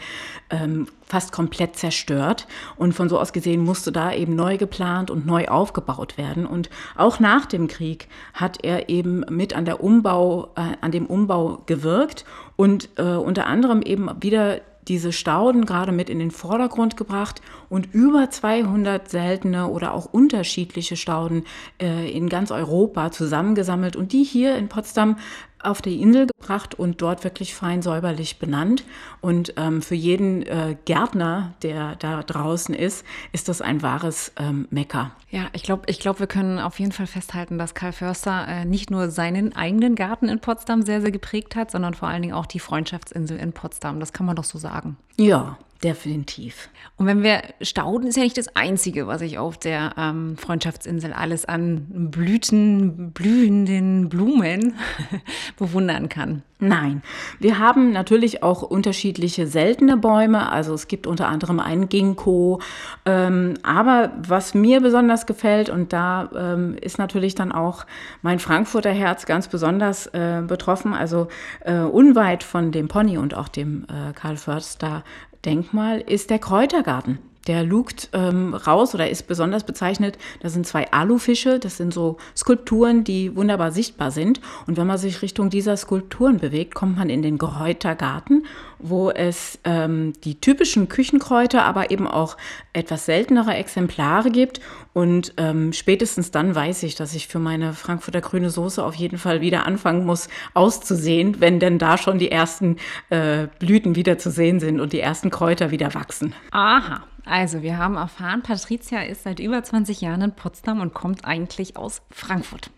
ähm, 0.51 0.89
fast 1.07 1.33
komplett 1.33 1.77
zerstört. 1.77 2.47
Und 2.77 2.93
von 2.93 3.09
so 3.09 3.19
aus 3.19 3.33
gesehen 3.33 3.63
musste 3.63 3.93
da 3.93 4.13
eben 4.13 4.35
neu 4.35 4.57
geplant 4.57 5.11
und 5.11 5.27
neu 5.27 5.47
aufgebaut 5.47 6.19
werden. 6.19 6.47
Und 6.47 6.71
auch 6.97 7.21
nach 7.21 7.47
dem 7.47 7.69
Krieg 7.69 8.09
hat 8.33 8.65
er 8.65 8.89
eben 8.89 9.25
mit 9.29 9.55
an 9.55 9.65
der 9.65 9.83
Umbau, 9.83 10.51
äh, 10.57 10.77
an 10.81 10.91
dem 10.91 11.07
Umbau 11.07 11.63
gewirkt 11.67 12.25
und 12.57 12.89
äh, 12.97 13.03
unter 13.03 13.47
anderem 13.47 13.83
eben 13.83 14.11
wieder 14.21 14.61
diese 14.89 15.13
Stauden 15.13 15.65
gerade 15.65 15.93
mit 15.93 16.11
in 16.11 16.19
den 16.19 16.31
Vordergrund 16.31 16.97
gebracht 16.97 17.41
und 17.69 17.93
über 17.95 18.31
200 18.31 19.09
seltene 19.09 19.69
oder 19.69 19.95
auch 19.95 20.07
unterschiedliche 20.07 20.97
Stauden 20.97 21.45
äh, 21.81 22.11
in 22.11 22.29
ganz 22.29 22.51
Europa 22.51 23.11
zusammengesammelt 23.11 23.97
und 23.97 24.13
die 24.13 24.25
hier 24.25 24.57
in 24.57 24.69
Potsdam 24.69 25.17
auf 25.65 25.83
die 25.83 26.01
Insel 26.01 26.27
gebracht 26.27 26.75
und 26.75 27.03
dort 27.03 27.25
wirklich 27.25 27.55
fein 27.55 27.83
säuberlich 27.83 28.39
benannt. 28.39 28.85
Und 29.21 29.55
ähm, 29.57 29.83
für 29.83 29.95
jeden 29.95 30.43
äh, 30.43 30.77
Gärtner, 30.85 31.55
der 31.63 31.97
da 31.97 32.23
draußen 32.23 32.75
ist, 32.75 33.05
ist 33.33 33.49
das 33.49 33.61
ein 33.61 33.83
wahres 33.83 34.33
ähm, 34.39 34.67
Mecker. 34.71 35.13
Ja, 35.31 35.47
ich 35.53 35.63
glaube, 35.63 35.85
ich 35.87 36.01
glaub, 36.01 36.21
wir 36.21 36.27
können 36.27 36.59
auf 36.59 36.79
jeden 36.79 36.93
Fall 36.93 37.07
festhalten, 37.07 37.59
dass 37.59 37.75
Karl 37.75 37.93
Förster 37.93 38.47
äh, 38.47 38.65
nicht 38.65 38.91
nur 38.91 39.11
seinen 39.11 39.55
eigenen 39.57 39.95
Garten 39.95 40.29
in 40.29 40.41
Potsdam 40.41 40.83
sehr, 40.83 41.01
sehr 41.01 41.11
geprägt 41.11 41.57
hat, 41.57 41.71
sondern 41.71 41.95
vor 41.95 42.09
allen 42.09 42.23
Dingen 42.23 42.35
auch 42.35 42.47
die 42.47 42.61
Freundschaftsinsel 42.61 43.39
in 43.39 43.53
Potsdam. 43.53 44.01
Das 44.01 44.13
kann 44.13 44.27
man 44.27 44.37
doch 44.37 44.45
so 44.45 44.59
sagen. 44.59 44.97
Ja, 45.17 45.59
Definitiv. 45.85 46.71
Und 46.97 47.05
wenn 47.05 47.23
wir 47.23 47.43
Stauden 47.61 48.07
ist 48.07 48.17
ja 48.17 48.23
nicht 48.23 48.39
das 48.39 48.57
Einzige, 48.57 49.07
was 49.07 49.21
ich 49.21 49.37
auf 49.37 49.59
der 49.59 49.93
ähm, 49.99 50.39
Freundschaftsinsel 50.39 51.13
alles 51.13 51.45
an 51.45 52.11
Blüten, 52.11 53.11
blühenden 53.13 54.09
Blumen 54.09 54.77
bewundern 55.59 56.09
kann. 56.09 56.43
Nein, 56.59 57.03
wir 57.39 57.59
haben 57.59 57.93
natürlich 57.93 58.43
auch 58.43 58.63
unterschiedliche 58.63 59.47
seltene 59.47 59.99
Bäume. 59.99 60.51
Also 60.51 60.73
es 60.73 60.89
gibt 60.89 61.07
unter 61.07 61.29
anderem 61.29 61.61
einen 61.61 61.91
Ginkgo. 61.91 62.63
Ähm, 63.05 63.55
aber 63.63 64.13
was 64.27 64.55
mir 64.55 64.81
besonders 64.81 65.27
gefällt, 65.27 65.69
und 65.69 65.93
da 65.93 66.31
ähm, 66.35 66.79
ist 66.81 66.97
natürlich 66.97 67.35
dann 67.35 67.53
auch 67.53 67.85
mein 68.23 68.39
Frankfurter 68.39 68.93
Herz 68.93 69.27
ganz 69.27 69.49
besonders 69.49 70.07
äh, 70.15 70.43
betroffen, 70.47 70.95
also 70.95 71.29
äh, 71.61 71.81
unweit 71.81 72.43
von 72.43 72.73
dem 72.73 72.89
Pony 72.89 73.19
und 73.19 73.35
auch 73.35 73.49
dem 73.49 73.85
äh, 73.85 74.15
Karl 74.15 74.39
Förster 74.39 75.05
Denkmal 75.45 76.01
ist 76.01 76.31
der 76.31 76.39
Kräutergarten. 76.39 77.19
Der 77.47 77.63
lugt 77.63 78.09
ähm, 78.13 78.55
raus 78.55 78.95
oder 78.95 79.11
ist 79.11 79.27
besonders 79.27 79.65
bezeichnet. 79.65 80.17
Das 80.41 80.55
sind 80.55 80.67
zwei 80.67 80.91
Alufische, 80.93 81.59
das 81.59 81.77
sind 81.77 81.93
so 81.93 82.17
Skulpturen, 82.37 83.05
die 83.05 83.37
wunderbar 83.37 83.71
sichtbar 83.71 84.11
sind. 84.11 84.41
Und 84.67 84.77
wenn 84.77 84.87
man 84.87 84.99
sich 84.99 85.21
Richtung 85.21 85.51
dieser 85.51 85.77
Skulpturen 85.77 86.39
bewegt, 86.39 86.75
kommt 86.75 86.97
man 86.97 87.11
in 87.11 87.23
den 87.23 87.39
Kräutergarten, 87.39 88.47
wo 88.79 89.11
es 89.11 89.59
ähm, 89.65 90.15
die 90.25 90.41
typischen 90.41 90.89
Küchenkräuter, 90.89 91.65
aber 91.65 91.91
eben 91.91 92.07
auch 92.07 92.37
etwas 92.73 93.05
seltenere 93.05 93.55
Exemplare 93.55 94.31
gibt. 94.31 94.61
Und 94.95 95.35
ähm, 95.37 95.73
spätestens 95.73 96.31
dann 96.31 96.55
weiß 96.55 96.83
ich, 96.85 96.95
dass 96.95 97.15
ich 97.15 97.29
für 97.29 97.41
meine 97.41 97.73
Frankfurter 97.73 98.21
grüne 98.21 98.49
Soße 98.49 98.83
auf 98.83 98.95
jeden 98.95 99.19
Fall 99.19 99.41
wieder 99.41 99.67
anfangen 99.67 100.07
muss 100.07 100.29
auszusehen, 100.55 101.41
wenn 101.41 101.61
denn 101.61 101.79
da 101.79 101.99
schon 101.99 102.19
die 102.19 102.31
ersten 102.31 102.77
äh, 103.11 103.49
Blüten 103.59 103.97
wieder 103.97 104.19
zu 104.19 104.31
sehen 104.31 104.61
sind 104.61 104.81
und 104.81 104.93
die 104.93 105.01
ersten 105.01 105.31
Kräuter 105.31 105.71
wieder 105.71 105.95
wachsen. 105.95 106.35
Aha. 106.51 107.03
Also, 107.25 107.63
wir 107.63 107.79
haben 107.79 107.97
erfahren, 107.97 108.43
Patricia 108.43 109.01
ist 109.01 109.23
seit 109.23 109.41
über 109.41 109.63
20 109.63 110.01
Jahren 110.03 110.21
in 110.21 110.33
Potsdam 110.33 110.81
und 110.81 110.93
kommt 110.93 111.25
eigentlich 111.25 111.77
aus 111.77 112.03
Frankfurt. 112.11 112.71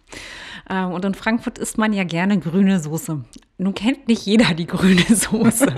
Ähm, 0.71 0.93
und 0.93 1.05
in 1.05 1.15
Frankfurt 1.15 1.59
isst 1.59 1.79
man 1.79 1.93
ja 1.93 2.05
gerne 2.05 2.39
grüne 2.39 2.79
Soße. 2.79 3.25
Nun 3.59 3.75
kennt 3.75 4.07
nicht 4.07 4.25
jeder 4.25 4.55
die 4.55 4.67
grüne 4.67 5.03
Soße. 5.09 5.75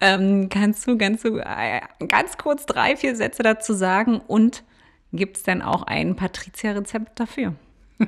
ähm, 0.00 0.48
kannst 0.50 0.86
du, 0.86 0.96
du 0.96 1.38
äh, 1.38 1.80
ganz 2.08 2.36
kurz 2.36 2.66
drei, 2.66 2.96
vier 2.96 3.16
Sätze 3.16 3.42
dazu 3.42 3.72
sagen? 3.72 4.20
Und 4.26 4.64
gibt 5.12 5.38
es 5.38 5.42
denn 5.42 5.62
auch 5.62 5.82
ein 5.84 6.14
Patricia-Rezept 6.16 7.18
dafür? 7.18 7.54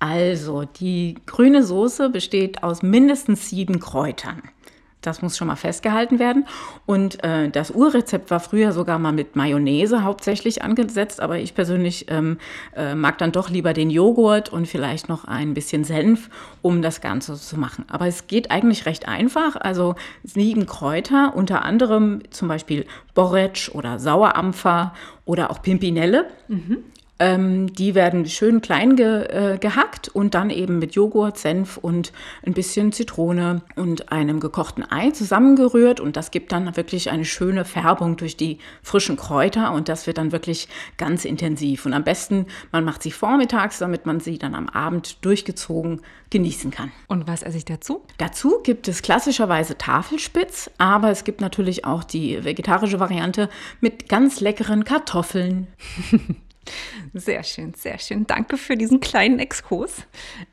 Also, 0.00 0.62
die 0.64 1.16
grüne 1.26 1.64
Soße 1.64 2.10
besteht 2.10 2.62
aus 2.62 2.82
mindestens 2.82 3.48
sieben 3.50 3.80
Kräutern. 3.80 4.42
Das 5.00 5.22
muss 5.22 5.36
schon 5.36 5.46
mal 5.46 5.56
festgehalten 5.56 6.18
werden. 6.18 6.46
Und 6.84 7.22
äh, 7.22 7.50
das 7.50 7.70
Urrezept 7.70 8.30
war 8.30 8.40
früher 8.40 8.72
sogar 8.72 8.98
mal 8.98 9.12
mit 9.12 9.36
Mayonnaise 9.36 10.02
hauptsächlich 10.02 10.62
angesetzt, 10.62 11.20
aber 11.20 11.38
ich 11.38 11.54
persönlich 11.54 12.06
ähm, 12.08 12.38
äh, 12.74 12.94
mag 12.94 13.18
dann 13.18 13.30
doch 13.30 13.48
lieber 13.48 13.72
den 13.72 13.90
Joghurt 13.90 14.52
und 14.52 14.66
vielleicht 14.66 15.08
noch 15.08 15.24
ein 15.24 15.54
bisschen 15.54 15.84
Senf, 15.84 16.28
um 16.62 16.82
das 16.82 17.00
Ganze 17.00 17.36
zu 17.36 17.56
machen. 17.58 17.84
Aber 17.88 18.08
es 18.08 18.26
geht 18.26 18.50
eigentlich 18.50 18.86
recht 18.86 19.06
einfach. 19.06 19.56
Also 19.56 19.94
sieben 20.24 20.66
Kräuter, 20.66 21.32
unter 21.36 21.64
anderem 21.64 22.22
zum 22.30 22.48
Beispiel 22.48 22.84
Borretsch 23.14 23.70
oder 23.70 23.98
Sauerampfer 23.98 24.94
oder 25.24 25.50
auch 25.50 25.62
Pimpinelle. 25.62 26.26
Mhm. 26.48 26.78
Ähm, 27.20 27.72
die 27.72 27.94
werden 27.94 28.26
schön 28.26 28.60
klein 28.60 28.94
ge, 28.96 29.24
äh, 29.24 29.58
gehackt 29.58 30.08
und 30.08 30.34
dann 30.34 30.50
eben 30.50 30.78
mit 30.78 30.94
Joghurt, 30.94 31.38
Senf 31.38 31.76
und 31.76 32.12
ein 32.46 32.54
bisschen 32.54 32.92
Zitrone 32.92 33.62
und 33.74 34.12
einem 34.12 34.38
gekochten 34.40 34.84
Ei 34.90 35.10
zusammengerührt. 35.10 36.00
Und 36.00 36.16
das 36.16 36.30
gibt 36.30 36.52
dann 36.52 36.76
wirklich 36.76 37.10
eine 37.10 37.24
schöne 37.24 37.64
Färbung 37.64 38.16
durch 38.16 38.36
die 38.36 38.58
frischen 38.82 39.16
Kräuter 39.16 39.72
und 39.72 39.88
das 39.88 40.06
wird 40.06 40.18
dann 40.18 40.32
wirklich 40.32 40.68
ganz 40.96 41.24
intensiv. 41.24 41.86
Und 41.86 41.94
am 41.94 42.04
besten, 42.04 42.46
man 42.70 42.84
macht 42.84 43.02
sie 43.02 43.10
vormittags, 43.10 43.78
damit 43.78 44.06
man 44.06 44.20
sie 44.20 44.38
dann 44.38 44.54
am 44.54 44.68
Abend 44.68 45.24
durchgezogen 45.24 46.00
genießen 46.30 46.70
kann. 46.70 46.92
Und 47.06 47.26
was 47.26 47.42
esse 47.42 47.56
ich 47.56 47.64
dazu? 47.64 48.02
Dazu 48.18 48.60
gibt 48.62 48.86
es 48.86 49.02
klassischerweise 49.02 49.78
Tafelspitz, 49.78 50.70
aber 50.78 51.10
es 51.10 51.24
gibt 51.24 51.40
natürlich 51.40 51.84
auch 51.84 52.04
die 52.04 52.44
vegetarische 52.44 53.00
Variante 53.00 53.48
mit 53.80 54.08
ganz 54.08 54.40
leckeren 54.40 54.84
Kartoffeln. 54.84 55.68
Sehr 57.14 57.42
schön, 57.42 57.74
sehr 57.74 57.98
schön. 57.98 58.26
Danke 58.26 58.56
für 58.56 58.76
diesen 58.76 59.00
kleinen 59.00 59.38
Exkurs 59.38 60.06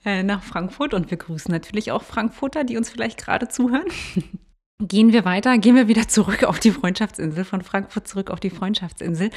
äh, 0.04 0.24
nach 0.24 0.44
Frankfurt 0.44 0.94
und 0.94 1.12
wir 1.12 1.18
grüßen 1.18 1.52
natürlich 1.52 1.92
auch 1.92 2.04
Frankfurter, 2.04 2.64
die 2.64 2.78
uns 2.78 2.90
vielleicht 2.90 3.18
gerade 3.18 3.48
zuhören. 3.48 3.86
Gehen 4.82 5.14
wir 5.14 5.24
weiter, 5.24 5.58
gehen 5.58 5.78
wir 5.78 5.88
wieder 5.88 6.10
zurück 6.10 6.44
auf 6.44 6.60
die 6.60 6.72
Freundschaftsinsel, 6.72 7.46
von 7.46 7.62
Frankfurt 7.62 8.10
zurück 8.10 8.30
auf 8.30 8.42
die 8.42 8.50
Freundschaftsinsel. 8.50 9.30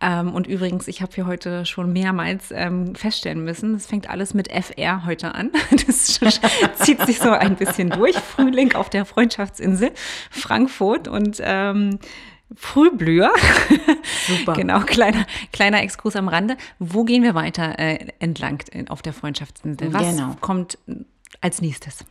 Ähm, 0.00 0.34
und 0.34 0.46
übrigens, 0.46 0.88
ich 0.88 1.02
habe 1.02 1.12
hier 1.14 1.26
heute 1.26 1.66
schon 1.66 1.92
mehrmals 1.92 2.50
ähm, 2.50 2.94
feststellen 2.94 3.44
müssen, 3.44 3.74
es 3.74 3.86
fängt 3.86 4.08
alles 4.08 4.32
mit 4.32 4.48
FR 4.50 5.04
heute 5.04 5.34
an. 5.34 5.50
Das 5.86 6.06
zieht 6.80 7.02
sich 7.02 7.18
so 7.18 7.30
ein 7.30 7.56
bisschen 7.56 7.90
durch. 7.90 8.16
Frühling 8.16 8.74
auf 8.74 8.88
der 8.88 9.04
Freundschaftsinsel, 9.04 9.92
Frankfurt 10.30 11.08
und 11.08 11.42
ähm, 11.44 11.98
Frühblüher. 12.54 13.32
Super. 14.26 14.52
genau, 14.56 14.80
kleiner, 14.80 15.26
kleiner 15.52 15.82
Exkurs 15.82 16.16
am 16.16 16.28
Rande. 16.28 16.56
Wo 16.78 17.04
gehen 17.04 17.22
wir 17.22 17.34
weiter 17.34 17.78
äh, 17.78 18.08
entlang 18.18 18.62
auf 18.88 19.02
der 19.02 19.12
Freundschaftsinsel? 19.12 19.92
Was 19.92 20.16
genau. 20.16 20.36
kommt 20.40 20.78
als 21.40 21.60
nächstes? 21.60 22.04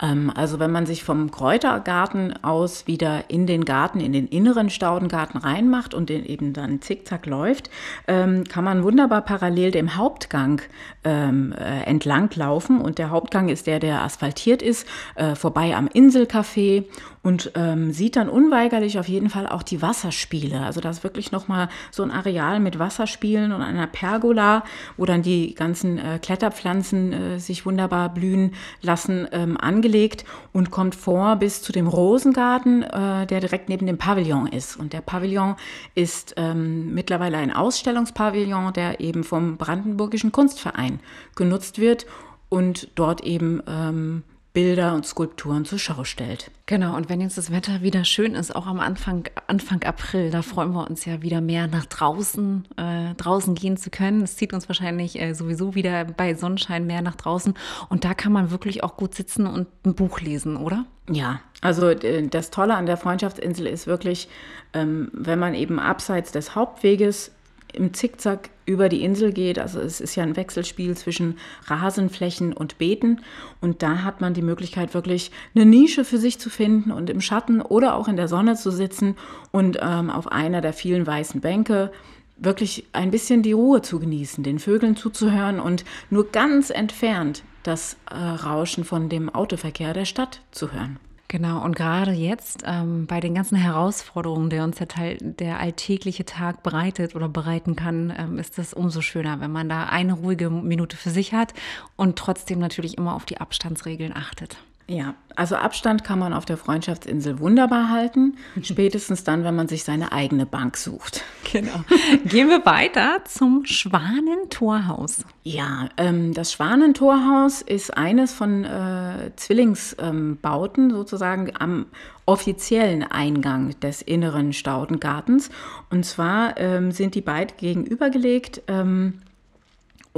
Ähm, 0.00 0.32
also 0.34 0.58
wenn 0.58 0.70
man 0.70 0.86
sich 0.86 1.04
vom 1.04 1.30
Kräutergarten 1.30 2.42
aus 2.42 2.86
wieder 2.86 3.24
in 3.28 3.46
den 3.46 3.64
Garten, 3.64 4.00
in 4.00 4.12
den 4.12 4.26
inneren 4.28 4.70
Staudengarten 4.70 5.40
reinmacht 5.40 5.94
und 5.94 6.08
den 6.08 6.24
eben 6.24 6.52
dann 6.52 6.80
zickzack 6.80 7.26
läuft, 7.26 7.70
ähm, 8.08 8.44
kann 8.44 8.64
man 8.64 8.82
wunderbar 8.82 9.22
parallel 9.22 9.70
dem 9.70 9.96
Hauptgang 9.96 10.62
ähm, 11.04 11.52
äh, 11.52 11.82
entlang 11.84 12.30
laufen. 12.34 12.80
Und 12.80 12.98
der 12.98 13.10
Hauptgang 13.10 13.48
ist 13.48 13.66
der, 13.66 13.78
der 13.78 14.02
asphaltiert 14.02 14.62
ist, 14.62 14.86
äh, 15.14 15.34
vorbei 15.34 15.76
am 15.76 15.88
Inselcafé 15.88 16.84
und 17.22 17.52
sieht 17.90 18.16
dann 18.16 18.30
unweigerlich 18.30 18.98
auf 18.98 19.06
jeden 19.06 19.28
Fall 19.28 19.46
auch 19.46 19.62
die 19.62 19.82
Wasserspiele. 19.82 20.60
Also 20.60 20.80
das 20.80 20.98
ist 20.98 21.04
wirklich 21.04 21.32
nochmal 21.32 21.68
so 21.90 22.02
ein 22.02 22.10
Areal 22.10 22.60
mit 22.60 22.78
Wasserspielen 22.78 23.52
und 23.52 23.60
einer 23.60 23.86
Pergola, 23.86 24.64
wo 24.96 25.04
dann 25.04 25.20
die 25.20 25.54
ganzen 25.54 25.98
äh, 25.98 26.18
Kletterpflanzen 26.18 27.38
sich 27.38 27.66
wunderbar 27.66 28.08
blühen 28.08 28.54
lassen, 28.80 29.28
ähm, 29.32 29.58
angelegt 29.90 30.24
und 30.52 30.70
kommt 30.70 30.94
vor 30.94 31.36
bis 31.36 31.62
zu 31.62 31.72
dem 31.72 31.86
Rosengarten, 31.86 32.82
äh, 32.82 33.26
der 33.26 33.40
direkt 33.40 33.68
neben 33.68 33.86
dem 33.86 33.98
Pavillon 33.98 34.46
ist. 34.46 34.76
Und 34.76 34.92
der 34.92 35.00
Pavillon 35.00 35.56
ist 35.94 36.34
ähm, 36.36 36.94
mittlerweile 36.94 37.38
ein 37.38 37.52
Ausstellungspavillon, 37.52 38.72
der 38.72 39.00
eben 39.00 39.24
vom 39.24 39.56
Brandenburgischen 39.56 40.32
Kunstverein 40.32 41.00
genutzt 41.34 41.78
wird 41.78 42.06
und 42.48 42.88
dort 42.94 43.22
eben 43.22 43.62
ähm, 43.66 44.22
Bilder 44.60 44.92
und 44.94 45.06
Skulpturen 45.06 45.64
zur 45.64 45.78
Schau 45.78 46.04
stellt. 46.04 46.50
Genau, 46.66 46.94
und 46.94 47.08
wenn 47.08 47.22
jetzt 47.22 47.38
das 47.38 47.50
Wetter 47.50 47.80
wieder 47.80 48.04
schön 48.04 48.34
ist, 48.34 48.54
auch 48.54 48.66
am 48.66 48.78
Anfang, 48.78 49.26
Anfang 49.46 49.82
April, 49.84 50.28
da 50.28 50.42
freuen 50.42 50.72
wir 50.72 50.86
uns 50.86 51.06
ja 51.06 51.22
wieder 51.22 51.40
mehr 51.40 51.66
nach 51.66 51.86
draußen, 51.86 52.68
äh, 52.76 53.14
draußen 53.14 53.54
gehen 53.54 53.78
zu 53.78 53.88
können. 53.88 54.20
Es 54.20 54.36
zieht 54.36 54.52
uns 54.52 54.68
wahrscheinlich 54.68 55.18
äh, 55.18 55.32
sowieso 55.32 55.74
wieder 55.74 56.04
bei 56.04 56.34
Sonnenschein 56.34 56.86
mehr 56.86 57.00
nach 57.00 57.16
draußen. 57.16 57.54
Und 57.88 58.04
da 58.04 58.12
kann 58.12 58.34
man 58.34 58.50
wirklich 58.50 58.84
auch 58.84 58.98
gut 58.98 59.14
sitzen 59.14 59.46
und 59.46 59.66
ein 59.86 59.94
Buch 59.94 60.20
lesen, 60.20 60.58
oder? 60.58 60.84
Ja, 61.08 61.40
also 61.62 61.88
äh, 61.88 62.28
das 62.28 62.50
Tolle 62.50 62.74
an 62.74 62.84
der 62.84 62.98
Freundschaftsinsel 62.98 63.66
ist 63.66 63.86
wirklich, 63.86 64.28
ähm, 64.74 65.10
wenn 65.14 65.38
man 65.38 65.54
eben 65.54 65.78
abseits 65.78 66.32
des 66.32 66.54
Hauptweges 66.54 67.32
im 67.74 67.94
Zickzack 67.94 68.50
über 68.66 68.88
die 68.88 69.02
Insel 69.02 69.32
geht. 69.32 69.58
Also 69.58 69.80
es 69.80 70.00
ist 70.00 70.14
ja 70.14 70.22
ein 70.22 70.36
Wechselspiel 70.36 70.96
zwischen 70.96 71.38
Rasenflächen 71.66 72.52
und 72.52 72.78
Beeten. 72.78 73.20
Und 73.60 73.82
da 73.82 74.02
hat 74.02 74.20
man 74.20 74.34
die 74.34 74.42
Möglichkeit, 74.42 74.94
wirklich 74.94 75.30
eine 75.54 75.66
Nische 75.66 76.04
für 76.04 76.18
sich 76.18 76.38
zu 76.38 76.50
finden 76.50 76.92
und 76.92 77.10
im 77.10 77.20
Schatten 77.20 77.60
oder 77.60 77.94
auch 77.94 78.08
in 78.08 78.16
der 78.16 78.28
Sonne 78.28 78.56
zu 78.56 78.70
sitzen 78.70 79.16
und 79.50 79.78
ähm, 79.82 80.10
auf 80.10 80.30
einer 80.30 80.60
der 80.60 80.72
vielen 80.72 81.06
weißen 81.06 81.40
Bänke 81.40 81.90
wirklich 82.36 82.86
ein 82.92 83.10
bisschen 83.10 83.42
die 83.42 83.52
Ruhe 83.52 83.82
zu 83.82 83.98
genießen, 83.98 84.42
den 84.42 84.58
Vögeln 84.58 84.96
zuzuhören 84.96 85.60
und 85.60 85.84
nur 86.08 86.30
ganz 86.30 86.70
entfernt 86.70 87.42
das 87.62 87.96
äh, 88.10 88.14
Rauschen 88.16 88.84
von 88.84 89.08
dem 89.08 89.28
Autoverkehr 89.28 89.92
der 89.92 90.06
Stadt 90.06 90.40
zu 90.50 90.72
hören. 90.72 90.98
Genau, 91.30 91.62
und 91.62 91.76
gerade 91.76 92.10
jetzt 92.10 92.64
ähm, 92.66 93.06
bei 93.06 93.20
den 93.20 93.36
ganzen 93.36 93.54
Herausforderungen, 93.54 94.50
der 94.50 94.64
uns 94.64 94.78
der, 94.78 94.88
Teil, 94.88 95.16
der 95.20 95.60
alltägliche 95.60 96.24
Tag 96.24 96.64
bereitet 96.64 97.14
oder 97.14 97.28
bereiten 97.28 97.76
kann, 97.76 98.12
ähm, 98.18 98.36
ist 98.36 98.58
es 98.58 98.74
umso 98.74 99.00
schöner, 99.00 99.38
wenn 99.38 99.52
man 99.52 99.68
da 99.68 99.84
eine 99.84 100.14
ruhige 100.14 100.50
Minute 100.50 100.96
für 100.96 101.10
sich 101.10 101.32
hat 101.32 101.54
und 101.94 102.18
trotzdem 102.18 102.58
natürlich 102.58 102.98
immer 102.98 103.14
auf 103.14 103.26
die 103.26 103.38
Abstandsregeln 103.38 104.12
achtet. 104.12 104.56
Ja, 104.90 105.14
also 105.36 105.54
Abstand 105.54 106.02
kann 106.02 106.18
man 106.18 106.32
auf 106.32 106.46
der 106.46 106.56
Freundschaftsinsel 106.56 107.38
wunderbar 107.38 107.90
halten, 107.90 108.34
spätestens 108.60 109.22
dann, 109.22 109.44
wenn 109.44 109.54
man 109.54 109.68
sich 109.68 109.84
seine 109.84 110.10
eigene 110.10 110.46
Bank 110.46 110.76
sucht. 110.76 111.22
Genau. 111.52 111.82
Gehen 112.26 112.48
wir 112.48 112.64
weiter 112.64 113.24
zum 113.24 113.66
Schwanentorhaus. 113.66 115.24
Ja, 115.42 115.88
ähm, 115.96 116.32
das 116.32 116.52
Schwanentorhaus 116.52 117.60
ist 117.60 117.96
eines 117.96 118.32
von 118.32 118.64
äh, 118.64 119.32
Zwillingsbauten 119.34 120.90
ähm, 120.90 120.94
sozusagen 120.94 121.50
am 121.58 121.86
offiziellen 122.24 123.02
Eingang 123.02 123.74
des 123.80 124.00
inneren 124.00 124.52
Staudengartens. 124.52 125.50
Und 125.90 126.06
zwar 126.06 126.56
ähm, 126.56 126.92
sind 126.92 127.16
die 127.16 127.20
beiden 127.20 127.56
gegenübergelegt. 127.56 128.62
Ähm, 128.68 129.14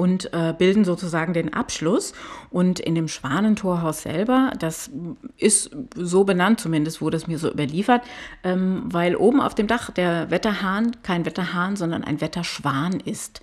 und 0.03 0.35
äh, 0.35 0.53
bilden 0.53 0.85
sozusagen 0.85 1.33
den 1.33 1.55
Abschluss. 1.55 2.13
Und 2.51 2.81
in 2.81 2.97
dem 2.97 3.07
Schwanentorhaus 3.07 4.03
selber, 4.03 4.53
das 4.59 4.91
ist 5.37 5.71
so 5.95 6.25
benannt 6.25 6.59
zumindest, 6.59 7.01
wurde 7.01 7.17
es 7.17 7.29
mir 7.29 7.39
so 7.39 7.49
überliefert, 7.49 8.03
ähm, 8.43 8.83
weil 8.87 9.15
oben 9.15 9.41
auf 9.41 9.55
dem 9.55 9.69
Dach 9.69 9.93
der 9.93 10.29
Wetterhahn 10.29 10.91
kein 11.05 11.25
Wetterhahn, 11.25 11.77
sondern 11.77 12.03
ein 12.03 12.21
Wetterschwan 12.21 12.99
ist. 12.99 13.43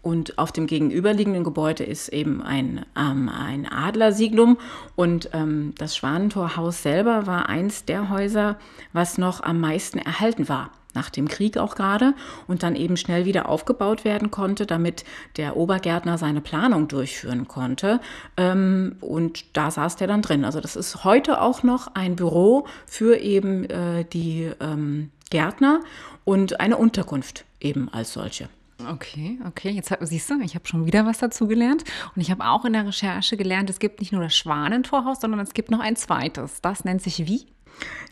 Und 0.00 0.38
auf 0.38 0.52
dem 0.52 0.68
gegenüberliegenden 0.68 1.42
Gebäude 1.42 1.82
ist 1.82 2.10
eben 2.10 2.40
ein, 2.40 2.86
ähm, 2.96 3.28
ein 3.28 3.66
Adlersiglum. 3.66 4.58
Und 4.94 5.30
ähm, 5.32 5.74
das 5.76 5.96
Schwanentorhaus 5.96 6.84
selber 6.84 7.26
war 7.26 7.48
eins 7.48 7.84
der 7.84 8.10
Häuser, 8.10 8.60
was 8.92 9.18
noch 9.18 9.42
am 9.42 9.58
meisten 9.58 9.98
erhalten 9.98 10.48
war 10.48 10.70
nach 10.96 11.10
dem 11.10 11.28
Krieg 11.28 11.56
auch 11.58 11.76
gerade 11.76 12.14
und 12.48 12.64
dann 12.64 12.74
eben 12.74 12.96
schnell 12.96 13.24
wieder 13.24 13.48
aufgebaut 13.48 14.04
werden 14.04 14.32
konnte, 14.32 14.66
damit 14.66 15.04
der 15.36 15.56
Obergärtner 15.56 16.18
seine 16.18 16.40
Planung 16.40 16.88
durchführen 16.88 17.46
konnte. 17.46 18.00
Ähm, 18.36 18.96
und 19.00 19.56
da 19.56 19.70
saß 19.70 19.94
der 19.94 20.08
dann 20.08 20.22
drin. 20.22 20.44
Also 20.44 20.60
das 20.60 20.74
ist 20.74 21.04
heute 21.04 21.40
auch 21.40 21.62
noch 21.62 21.94
ein 21.94 22.16
Büro 22.16 22.66
für 22.86 23.18
eben 23.18 23.64
äh, 23.70 24.04
die 24.04 24.50
ähm, 24.60 25.10
Gärtner 25.30 25.80
und 26.24 26.58
eine 26.58 26.76
Unterkunft 26.76 27.44
eben 27.60 27.88
als 27.92 28.12
solche. 28.12 28.48
Okay, 28.90 29.38
okay. 29.46 29.70
Jetzt 29.70 29.90
hab, 29.90 30.04
siehst 30.04 30.28
du, 30.28 30.38
ich 30.40 30.54
habe 30.54 30.66
schon 30.66 30.84
wieder 30.84 31.06
was 31.06 31.18
dazu 31.18 31.46
gelernt. 31.46 31.84
Und 32.14 32.20
ich 32.20 32.30
habe 32.30 32.44
auch 32.44 32.64
in 32.64 32.74
der 32.74 32.86
Recherche 32.86 33.36
gelernt, 33.36 33.70
es 33.70 33.78
gibt 33.78 34.00
nicht 34.00 34.12
nur 34.12 34.22
das 34.22 34.36
Schwanentorhaus, 34.36 35.20
sondern 35.20 35.40
es 35.40 35.54
gibt 35.54 35.70
noch 35.70 35.80
ein 35.80 35.96
zweites. 35.96 36.60
Das 36.60 36.84
nennt 36.84 37.02
sich 37.02 37.26
wie? 37.26 37.46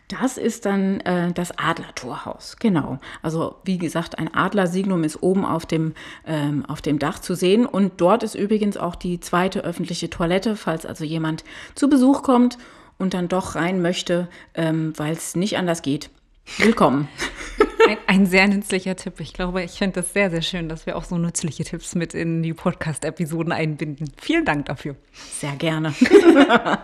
Das 0.07 0.37
ist 0.37 0.65
dann 0.67 0.99
äh, 1.01 1.31
das 1.31 1.57
Adlertorhaus, 1.57 2.57
genau. 2.59 2.99
Also 3.23 3.55
wie 3.63 3.79
gesagt, 3.79 4.19
ein 4.19 4.31
Adlersignum 4.33 5.03
ist 5.03 5.23
oben 5.23 5.45
auf 5.45 5.65
dem, 5.65 5.95
ähm, 6.27 6.63
auf 6.67 6.81
dem 6.81 6.99
Dach 6.99 7.17
zu 7.17 7.33
sehen 7.33 7.65
und 7.65 7.99
dort 8.01 8.21
ist 8.21 8.35
übrigens 8.35 8.77
auch 8.77 8.95
die 8.95 9.19
zweite 9.19 9.61
öffentliche 9.61 10.09
Toilette, 10.11 10.55
falls 10.55 10.85
also 10.85 11.03
jemand 11.03 11.43
zu 11.73 11.89
Besuch 11.89 12.21
kommt 12.21 12.59
und 12.99 13.15
dann 13.15 13.27
doch 13.27 13.55
rein 13.55 13.81
möchte, 13.81 14.27
ähm, 14.53 14.93
weil 14.97 15.13
es 15.13 15.35
nicht 15.35 15.57
anders 15.57 15.81
geht. 15.81 16.11
Willkommen. 16.57 17.07
Ein, 17.87 17.97
ein, 18.07 18.25
sehr 18.25 18.47
nützlicher 18.47 18.95
Tipp. 18.95 19.19
Ich 19.19 19.31
glaube, 19.33 19.61
ich 19.61 19.73
finde 19.73 20.01
das 20.01 20.11
sehr, 20.11 20.31
sehr 20.31 20.41
schön, 20.41 20.69
dass 20.69 20.87
wir 20.87 20.95
auch 20.95 21.03
so 21.03 21.19
nützliche 21.19 21.63
Tipps 21.63 21.93
mit 21.93 22.15
in 22.15 22.41
die 22.41 22.55
Podcast-Episoden 22.55 23.51
einbinden. 23.51 24.11
Vielen 24.17 24.43
Dank 24.43 24.65
dafür. 24.65 24.95
Sehr 25.13 25.55
gerne. 25.55 25.93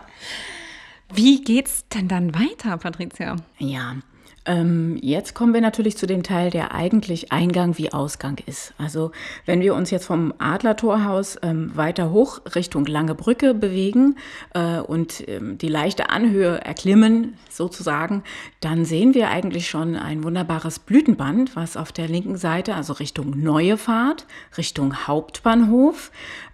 Wie 1.14 1.42
geht's 1.42 1.86
denn 1.88 2.08
dann 2.08 2.34
weiter, 2.34 2.76
Patricia? 2.78 3.36
Ja, 3.58 3.96
ähm, 4.44 4.98
jetzt 5.00 5.34
kommen 5.34 5.54
wir 5.54 5.60
natürlich 5.60 5.96
zu 5.96 6.06
dem 6.06 6.24
Teil, 6.24 6.50
der 6.50 6.74
eigentlich 6.74 7.30
Eingang 7.30 7.78
wie 7.78 7.92
Ausgang 7.92 8.38
ist. 8.46 8.74
Also 8.76 9.12
wenn 9.46 9.60
wir 9.60 9.74
uns 9.74 9.90
jetzt 9.90 10.06
vom 10.06 10.34
Adlertorhaus 10.38 11.38
ähm, 11.42 11.70
weiter 11.76 12.10
hoch 12.10 12.40
Richtung 12.56 12.84
Lange 12.86 13.14
Brücke 13.14 13.54
bewegen 13.54 14.16
äh, 14.54 14.78
und 14.80 15.28
ähm, 15.28 15.58
die 15.58 15.68
leichte 15.68 16.10
Anhöhe 16.10 16.60
erklimmen 16.60 17.34
sozusagen, 17.50 18.24
dann 18.58 18.84
sehen 18.84 19.14
wir 19.14 19.28
eigentlich 19.28 19.68
schon 19.68 19.94
ein 19.94 20.24
wunderbares 20.24 20.80
Blütenband, 20.80 21.54
was 21.54 21.76
auf 21.76 21.92
der 21.92 22.08
linken 22.08 22.36
Seite, 22.36 22.74
also 22.74 22.94
Richtung 22.94 23.40
Neue 23.40 23.76
Fahrt, 23.76 24.26
Richtung 24.56 25.06
Hauptbahnhof, 25.06 26.10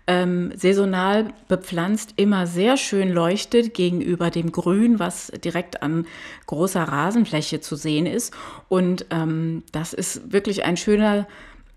ähm, 0.09 0.53
saisonal 0.57 1.29
bepflanzt 1.49 2.15
immer 2.17 2.47
sehr 2.47 2.79
schön 2.79 3.11
leuchtet 3.13 3.75
gegenüber 3.75 4.31
dem 4.31 4.51
Grün, 4.51 4.99
was 4.99 5.31
direkt 5.45 5.83
an 5.83 6.07
großer 6.47 6.83
Rasenfläche 6.83 7.61
zu 7.61 7.77
sehen 7.77 8.07
ist. 8.07 8.35
Und 8.69 9.07
ähm, 9.11 9.63
das 9.71 9.93
ist 9.93 10.33
wirklich 10.33 10.65
ein 10.65 10.79
schöner 10.79 11.29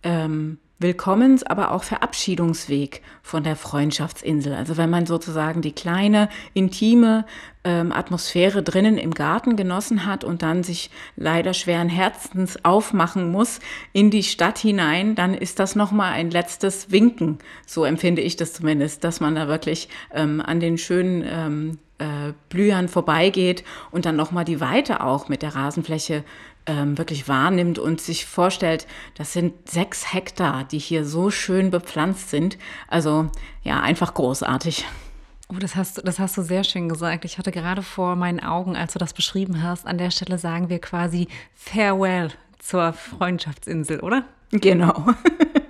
ähm, 0.01 0.59
Willkommens-, 0.81 1.43
aber 1.43 1.71
auch 1.71 1.83
Verabschiedungsweg 1.83 3.01
von 3.21 3.43
der 3.43 3.55
Freundschaftsinsel. 3.55 4.53
Also 4.53 4.77
wenn 4.77 4.89
man 4.89 5.05
sozusagen 5.05 5.61
die 5.61 5.71
kleine, 5.71 6.29
intime 6.53 7.25
ähm, 7.63 7.91
Atmosphäre 7.91 8.63
drinnen 8.63 8.97
im 8.97 9.13
Garten 9.13 9.55
genossen 9.55 10.05
hat 10.05 10.23
und 10.23 10.41
dann 10.41 10.63
sich 10.63 10.89
leider 11.15 11.53
schweren 11.53 11.89
Herzens 11.89 12.65
aufmachen 12.65 13.31
muss 13.31 13.59
in 13.93 14.09
die 14.09 14.23
Stadt 14.23 14.57
hinein, 14.57 15.15
dann 15.15 15.33
ist 15.33 15.59
das 15.59 15.75
nochmal 15.75 16.13
ein 16.13 16.31
letztes 16.31 16.91
Winken. 16.91 17.39
So 17.65 17.85
empfinde 17.85 18.21
ich 18.21 18.35
das 18.35 18.53
zumindest, 18.53 19.03
dass 19.03 19.19
man 19.19 19.35
da 19.35 19.47
wirklich 19.47 19.89
ähm, 20.13 20.41
an 20.41 20.59
den 20.59 20.77
schönen 20.77 21.23
ähm, 21.25 21.79
äh, 22.01 22.33
Blühern 22.49 22.87
vorbeigeht 22.87 23.63
und 23.91 24.05
dann 24.05 24.15
nochmal 24.15 24.43
die 24.43 24.59
Weite 24.59 25.03
auch 25.03 25.29
mit 25.29 25.43
der 25.43 25.53
Rasenfläche 25.53 26.23
ähm, 26.65 26.97
wirklich 26.97 27.27
wahrnimmt 27.27 27.79
und 27.79 28.01
sich 28.01 28.25
vorstellt, 28.25 28.87
das 29.15 29.33
sind 29.33 29.69
sechs 29.69 30.13
Hektar, 30.13 30.63
die 30.63 30.79
hier 30.79 31.05
so 31.05 31.31
schön 31.31 31.71
bepflanzt 31.71 32.29
sind. 32.29 32.57
Also 32.87 33.29
ja, 33.63 33.79
einfach 33.81 34.13
großartig. 34.13 34.85
Oh, 35.49 35.57
das 35.59 35.75
hast, 35.75 35.97
du, 35.97 36.01
das 36.01 36.19
hast 36.19 36.37
du 36.37 36.43
sehr 36.43 36.63
schön 36.63 36.87
gesagt. 36.87 37.25
Ich 37.25 37.37
hatte 37.37 37.51
gerade 37.51 37.81
vor 37.81 38.15
meinen 38.15 38.39
Augen, 38.39 38.75
als 38.75 38.93
du 38.93 38.99
das 38.99 39.13
beschrieben 39.13 39.63
hast, 39.63 39.85
an 39.85 39.97
der 39.97 40.11
Stelle 40.11 40.37
sagen 40.37 40.69
wir 40.69 40.79
quasi 40.79 41.27
Farewell 41.53 42.29
zur 42.59 42.93
Freundschaftsinsel, 42.93 43.99
oder? 43.99 44.23
Genau. 44.51 45.07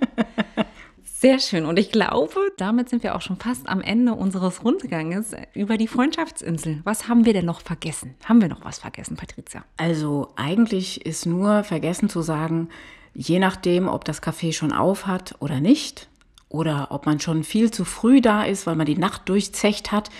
Sehr 1.22 1.38
schön. 1.38 1.66
Und 1.66 1.78
ich 1.78 1.92
glaube, 1.92 2.50
damit 2.56 2.88
sind 2.88 3.04
wir 3.04 3.14
auch 3.14 3.20
schon 3.20 3.36
fast 3.36 3.68
am 3.68 3.80
Ende 3.80 4.12
unseres 4.14 4.64
Rundganges 4.64 5.36
über 5.54 5.76
die 5.76 5.86
Freundschaftsinsel. 5.86 6.80
Was 6.82 7.06
haben 7.06 7.24
wir 7.24 7.32
denn 7.32 7.44
noch 7.44 7.60
vergessen? 7.60 8.16
Haben 8.24 8.40
wir 8.40 8.48
noch 8.48 8.64
was 8.64 8.80
vergessen, 8.80 9.16
Patricia? 9.16 9.62
Also 9.76 10.30
eigentlich 10.34 11.06
ist 11.06 11.24
nur 11.24 11.62
vergessen 11.62 12.08
zu 12.08 12.22
sagen, 12.22 12.70
je 13.14 13.38
nachdem, 13.38 13.86
ob 13.86 14.04
das 14.04 14.20
Café 14.20 14.52
schon 14.52 14.72
auf 14.72 15.06
hat 15.06 15.36
oder 15.38 15.60
nicht, 15.60 16.08
oder 16.48 16.88
ob 16.90 17.06
man 17.06 17.20
schon 17.20 17.44
viel 17.44 17.70
zu 17.70 17.84
früh 17.84 18.20
da 18.20 18.42
ist, 18.42 18.66
weil 18.66 18.74
man 18.74 18.86
die 18.86 18.98
Nacht 18.98 19.28
durchzecht 19.28 19.92
hat, 19.92 20.10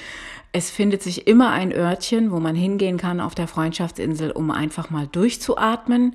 es 0.53 0.71
findet 0.71 1.03
sich 1.03 1.27
immer 1.27 1.51
ein 1.51 1.73
Örtchen, 1.73 2.31
wo 2.31 2.39
man 2.39 2.55
hingehen 2.55 2.97
kann 2.97 3.19
auf 3.19 3.35
der 3.35 3.49
Freundschaftsinsel, 3.49 4.31
um 4.31 4.53
einfach 4.53 4.89
mal 4.89 5.09
durchzuatmen 5.09 6.15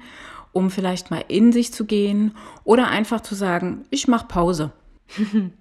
um 0.52 0.70
vielleicht 0.70 1.12
mal 1.12 1.24
in 1.28 1.52
sich 1.52 1.74
zu 1.74 1.86
gehen 1.86 2.36
oder 2.64 2.88
einfach 2.88 3.22
zu 3.22 3.36
sagen, 3.36 3.86
ich 3.90 4.08
mache 4.08 4.28
Pause. 4.28 4.72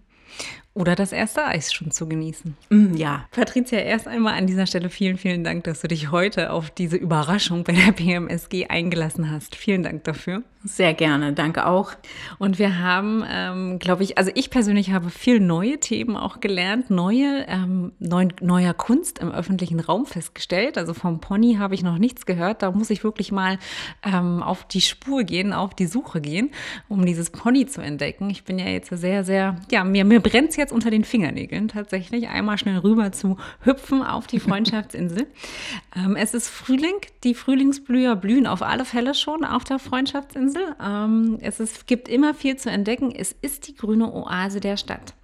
Oder 0.77 0.95
das 0.95 1.13
erste 1.13 1.43
Eis 1.43 1.73
schon 1.73 1.91
zu 1.91 2.07
genießen. 2.07 2.55
Mm, 2.69 2.97
ja. 2.97 3.25
Patricia, 3.31 3.79
erst 3.79 4.07
einmal 4.07 4.35
an 4.35 4.47
dieser 4.47 4.67
Stelle 4.67 4.91
vielen, 4.91 5.17
vielen 5.17 5.43
Dank, 5.43 5.65
dass 5.65 5.81
du 5.81 5.89
dich 5.89 6.11
heute 6.11 6.53
auf 6.53 6.69
diese 6.69 6.99
Überraschung 6.99 7.65
bei 7.65 7.73
der 7.73 7.93
PMSG 7.97 8.67
eingelassen 8.69 9.31
hast. 9.31 9.57
Vielen 9.57 9.83
Dank 9.83 10.05
dafür. 10.05 10.43
Sehr 10.67 10.95
gerne, 10.95 11.33
danke 11.33 11.65
auch. 11.67 11.93
Und 12.39 12.59
wir 12.59 12.81
haben, 12.81 13.25
ähm, 13.31 13.79
glaube 13.79 14.03
ich, 14.03 14.19
also 14.19 14.33
ich 14.35 14.51
persönlich 14.51 14.91
habe 14.91 15.11
viel 15.11 15.39
neue 15.39 15.79
Themen 15.79 16.17
auch 16.17 16.41
gelernt, 16.41 16.91
neue, 16.91 17.47
ähm, 17.47 17.93
neu, 18.01 18.27
neuer 18.41 18.75
Kunst 18.75 19.21
im 19.21 19.31
öffentlichen 19.31 19.79
Raum 19.79 20.07
festgestellt. 20.07 20.77
Also 20.77 20.93
vom 20.93 21.21
Pony 21.21 21.55
habe 21.55 21.77
ich 21.77 21.85
noch 21.85 21.99
nichts 21.99 22.27
gehört. 22.27 22.63
Da 22.63 22.73
muss 22.73 22.91
ich 22.91 23.05
wirklich 23.05 23.31
mal 23.31 23.59
ähm, 24.03 24.43
auf 24.43 24.65
die 24.65 24.81
Spur 24.81 25.23
gehen, 25.23 25.53
auf 25.53 25.73
die 25.73 25.87
Suche 25.87 26.21
gehen, 26.21 26.51
um 26.89 27.07
dieses 27.07 27.31
Pony 27.31 27.67
zu 27.67 27.81
entdecken. 27.81 28.29
Ich 28.29 28.43
bin 28.43 28.59
ja 28.59 28.67
jetzt 28.67 28.91
sehr, 28.91 29.23
sehr, 29.23 29.55
ja, 29.71 29.85
mir, 29.85 30.05
mir 30.05 30.19
brennt 30.19 30.51
es 30.51 30.57
jetzt 30.57 30.73
unter 30.73 30.91
den 30.91 31.05
Fingernägeln 31.05 31.69
tatsächlich, 31.69 32.27
einmal 32.27 32.59
schnell 32.59 32.79
rüber 32.79 33.13
zu 33.13 33.37
hüpfen 33.61 34.03
auf 34.03 34.27
die 34.27 34.41
Freundschaftsinsel. 34.41 35.29
ähm, 35.97 36.17
es 36.17 36.35
ist 36.35 36.49
Frühling, 36.49 36.97
die 37.23 37.35
Frühlingsblüher 37.35 38.17
blühen 38.17 38.49
auf 38.49 38.63
alle 38.63 38.85
Fälle 38.85 39.15
schon 39.15 39.45
auf 39.45 39.63
der 39.63 39.79
Freundschaftsinsel. 39.79 40.56
Insel. 40.57 40.77
Ähm, 40.83 41.39
es 41.41 41.61
ist, 41.61 41.87
gibt 41.87 42.09
immer 42.09 42.35
viel 42.35 42.57
zu 42.57 42.71
entdecken. 42.71 43.13
Es 43.13 43.33
ist 43.33 43.69
die 43.69 43.75
grüne 43.75 44.13
Oase 44.13 44.61
der 44.61 44.77
Stadt. 44.77 45.15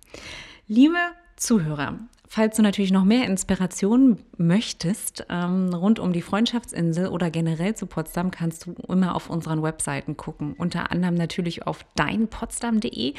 Liebe 0.68 0.96
Zuhörer, 1.36 1.98
falls 2.28 2.56
du 2.56 2.62
natürlich 2.62 2.92
noch 2.92 3.04
mehr 3.04 3.26
Inspiration 3.26 4.18
möchtest 4.36 5.26
ähm, 5.28 5.74
rund 5.74 5.98
um 5.98 6.12
die 6.12 6.22
Freundschaftsinsel 6.22 7.08
oder 7.08 7.30
generell 7.30 7.74
zu 7.74 7.86
Potsdam, 7.86 8.30
kannst 8.30 8.66
du 8.66 8.74
immer 8.88 9.14
auf 9.16 9.28
unseren 9.28 9.62
Webseiten 9.62 10.16
gucken. 10.16 10.54
Unter 10.56 10.92
anderem 10.92 11.14
natürlich 11.14 11.66
auf 11.66 11.84
deinpotsdam.de, 11.96 13.14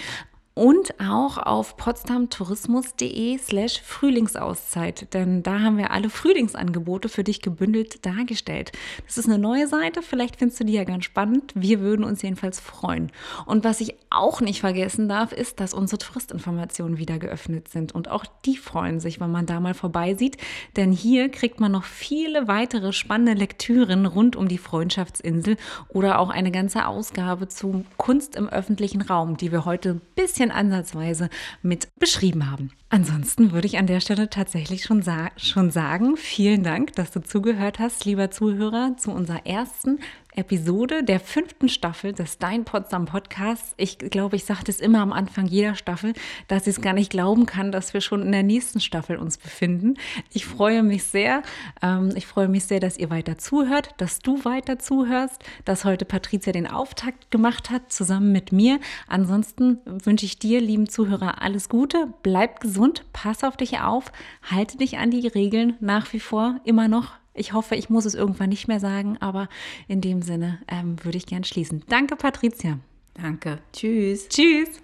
und 0.55 0.99
auch 0.99 1.37
auf 1.37 1.77
potsdamtourismus.de 1.77 3.37
slash 3.39 3.81
Frühlingsauszeit, 3.81 5.13
denn 5.13 5.41
da 5.41 5.61
haben 5.61 5.77
wir 5.77 5.91
alle 5.91 6.09
Frühlingsangebote 6.09 7.09
für 7.09 7.23
dich 7.23 7.41
gebündelt 7.41 8.05
dargestellt. 8.05 8.71
Das 9.05 9.17
ist 9.17 9.27
eine 9.27 9.39
neue 9.39 9.67
Seite, 9.67 10.01
vielleicht 10.01 10.37
findest 10.37 10.59
du 10.59 10.65
die 10.65 10.73
ja 10.73 10.83
ganz 10.83 11.05
spannend. 11.05 11.51
Wir 11.55 11.79
würden 11.79 12.03
uns 12.03 12.21
jedenfalls 12.21 12.59
freuen. 12.59 13.11
Und 13.45 13.63
was 13.63 13.81
ich 13.81 13.95
auch 14.09 14.41
nicht 14.41 14.61
vergessen 14.61 15.09
darf, 15.09 15.31
ist, 15.33 15.59
dass 15.59 15.73
unsere 15.73 15.97
Touristinformationen 15.97 16.97
wieder 16.97 17.17
geöffnet 17.17 17.67
sind 17.67 17.93
und 17.93 18.09
auch 18.09 18.25
die 18.45 18.57
freuen 18.57 18.99
sich, 18.99 19.19
wenn 19.19 19.31
man 19.31 19.45
da 19.45 19.59
mal 19.59 19.73
vorbeisieht, 19.73 20.37
denn 20.75 20.91
hier 20.91 21.29
kriegt 21.29 21.59
man 21.59 21.71
noch 21.71 21.83
viele 21.83 22.47
weitere 22.47 22.93
spannende 22.93 23.33
Lektüren 23.33 24.05
rund 24.05 24.35
um 24.35 24.47
die 24.47 24.57
Freundschaftsinsel 24.57 25.57
oder 25.89 26.19
auch 26.19 26.29
eine 26.29 26.51
ganze 26.51 26.85
Ausgabe 26.87 27.47
zu 27.47 27.85
Kunst 27.97 28.35
im 28.35 28.47
öffentlichen 28.49 29.01
Raum, 29.01 29.37
die 29.37 29.51
wir 29.51 29.65
heute 29.65 29.91
ein 29.91 30.01
bisschen 30.15 30.42
bisschen 30.43 30.51
ansatzweise 30.51 31.29
mit 31.61 31.87
beschrieben 31.99 32.51
haben. 32.51 32.71
Ansonsten 32.89 33.51
würde 33.51 33.67
ich 33.67 33.77
an 33.77 33.87
der 33.87 34.01
Stelle 34.01 34.29
tatsächlich 34.29 34.83
schon, 34.83 35.01
sa 35.01 35.29
schon 35.37 35.71
sagen, 35.71 36.17
vielen 36.17 36.63
Dank, 36.63 36.93
dass 36.95 37.11
du 37.11 37.21
zugehört 37.21 37.79
hast, 37.79 38.05
lieber 38.05 38.29
Zuhörer, 38.29 38.95
zu 38.97 39.11
unserer 39.11 39.45
ersten 39.45 39.99
Episode 40.35 41.03
der 41.03 41.19
fünften 41.19 41.69
Staffel 41.69 42.13
des 42.13 42.37
Dein 42.37 42.65
Potsdam 42.65 43.05
Podcasts. 43.05 43.73
Ich 43.77 43.97
glaube, 43.97 44.35
ich 44.35 44.45
sage 44.45 44.63
das 44.65 44.79
immer 44.79 44.99
am 44.99 45.13
Anfang 45.13 45.47
jeder 45.47 45.75
Staffel, 45.75 46.13
dass 46.47 46.67
ich 46.67 46.77
es 46.77 46.81
gar 46.81 46.93
nicht 46.93 47.09
glauben 47.09 47.45
kann, 47.45 47.71
dass 47.71 47.93
wir 47.93 48.01
schon 48.01 48.21
in 48.21 48.31
der 48.31 48.43
nächsten 48.43 48.79
Staffel 48.79 49.17
uns 49.17 49.37
befinden. 49.37 49.95
Ich 50.31 50.45
freue 50.45 50.83
mich 50.83 51.03
sehr. 51.03 51.43
Ähm, 51.81 52.11
ich 52.15 52.25
freue 52.25 52.47
mich 52.47 52.65
sehr, 52.65 52.79
dass 52.79 52.97
ihr 52.97 53.09
weiter 53.09 53.37
zuhört, 53.37 53.91
dass 53.97 54.19
du 54.19 54.43
weiter 54.45 54.79
zuhörst, 54.79 55.43
dass 55.65 55.85
heute 55.85 56.05
Patricia 56.05 56.51
den 56.51 56.67
Auftakt 56.67 57.31
gemacht 57.31 57.69
hat, 57.69 57.91
zusammen 57.91 58.31
mit 58.31 58.51
mir. 58.51 58.79
Ansonsten 59.07 59.79
wünsche 59.85 60.25
ich 60.25 60.39
dir, 60.39 60.61
lieben 60.61 60.89
Zuhörer, 60.89 61.41
alles 61.41 61.69
Gute. 61.69 62.13
Bleib 62.23 62.59
gesund, 62.59 63.05
pass 63.13 63.43
auf 63.43 63.57
dich 63.57 63.79
auf, 63.79 64.11
halte 64.41 64.77
dich 64.77 64.97
an 64.97 65.11
die 65.11 65.27
Regeln 65.27 65.75
nach 65.79 66.13
wie 66.13 66.19
vor 66.19 66.59
immer 66.63 66.87
noch 66.87 67.22
ich 67.33 67.53
hoffe, 67.53 67.75
ich 67.75 67.89
muss 67.89 68.05
es 68.05 68.15
irgendwann 68.15 68.49
nicht 68.49 68.67
mehr 68.67 68.79
sagen, 68.79 69.17
aber 69.19 69.49
in 69.87 70.01
dem 70.01 70.21
Sinne 70.21 70.59
ähm, 70.67 71.03
würde 71.03 71.17
ich 71.17 71.25
gern 71.25 71.43
schließen. 71.43 71.83
Danke, 71.89 72.15
Patricia. 72.15 72.79
Danke. 73.15 73.59
Tschüss. 73.71 74.27
Tschüss. 74.29 74.82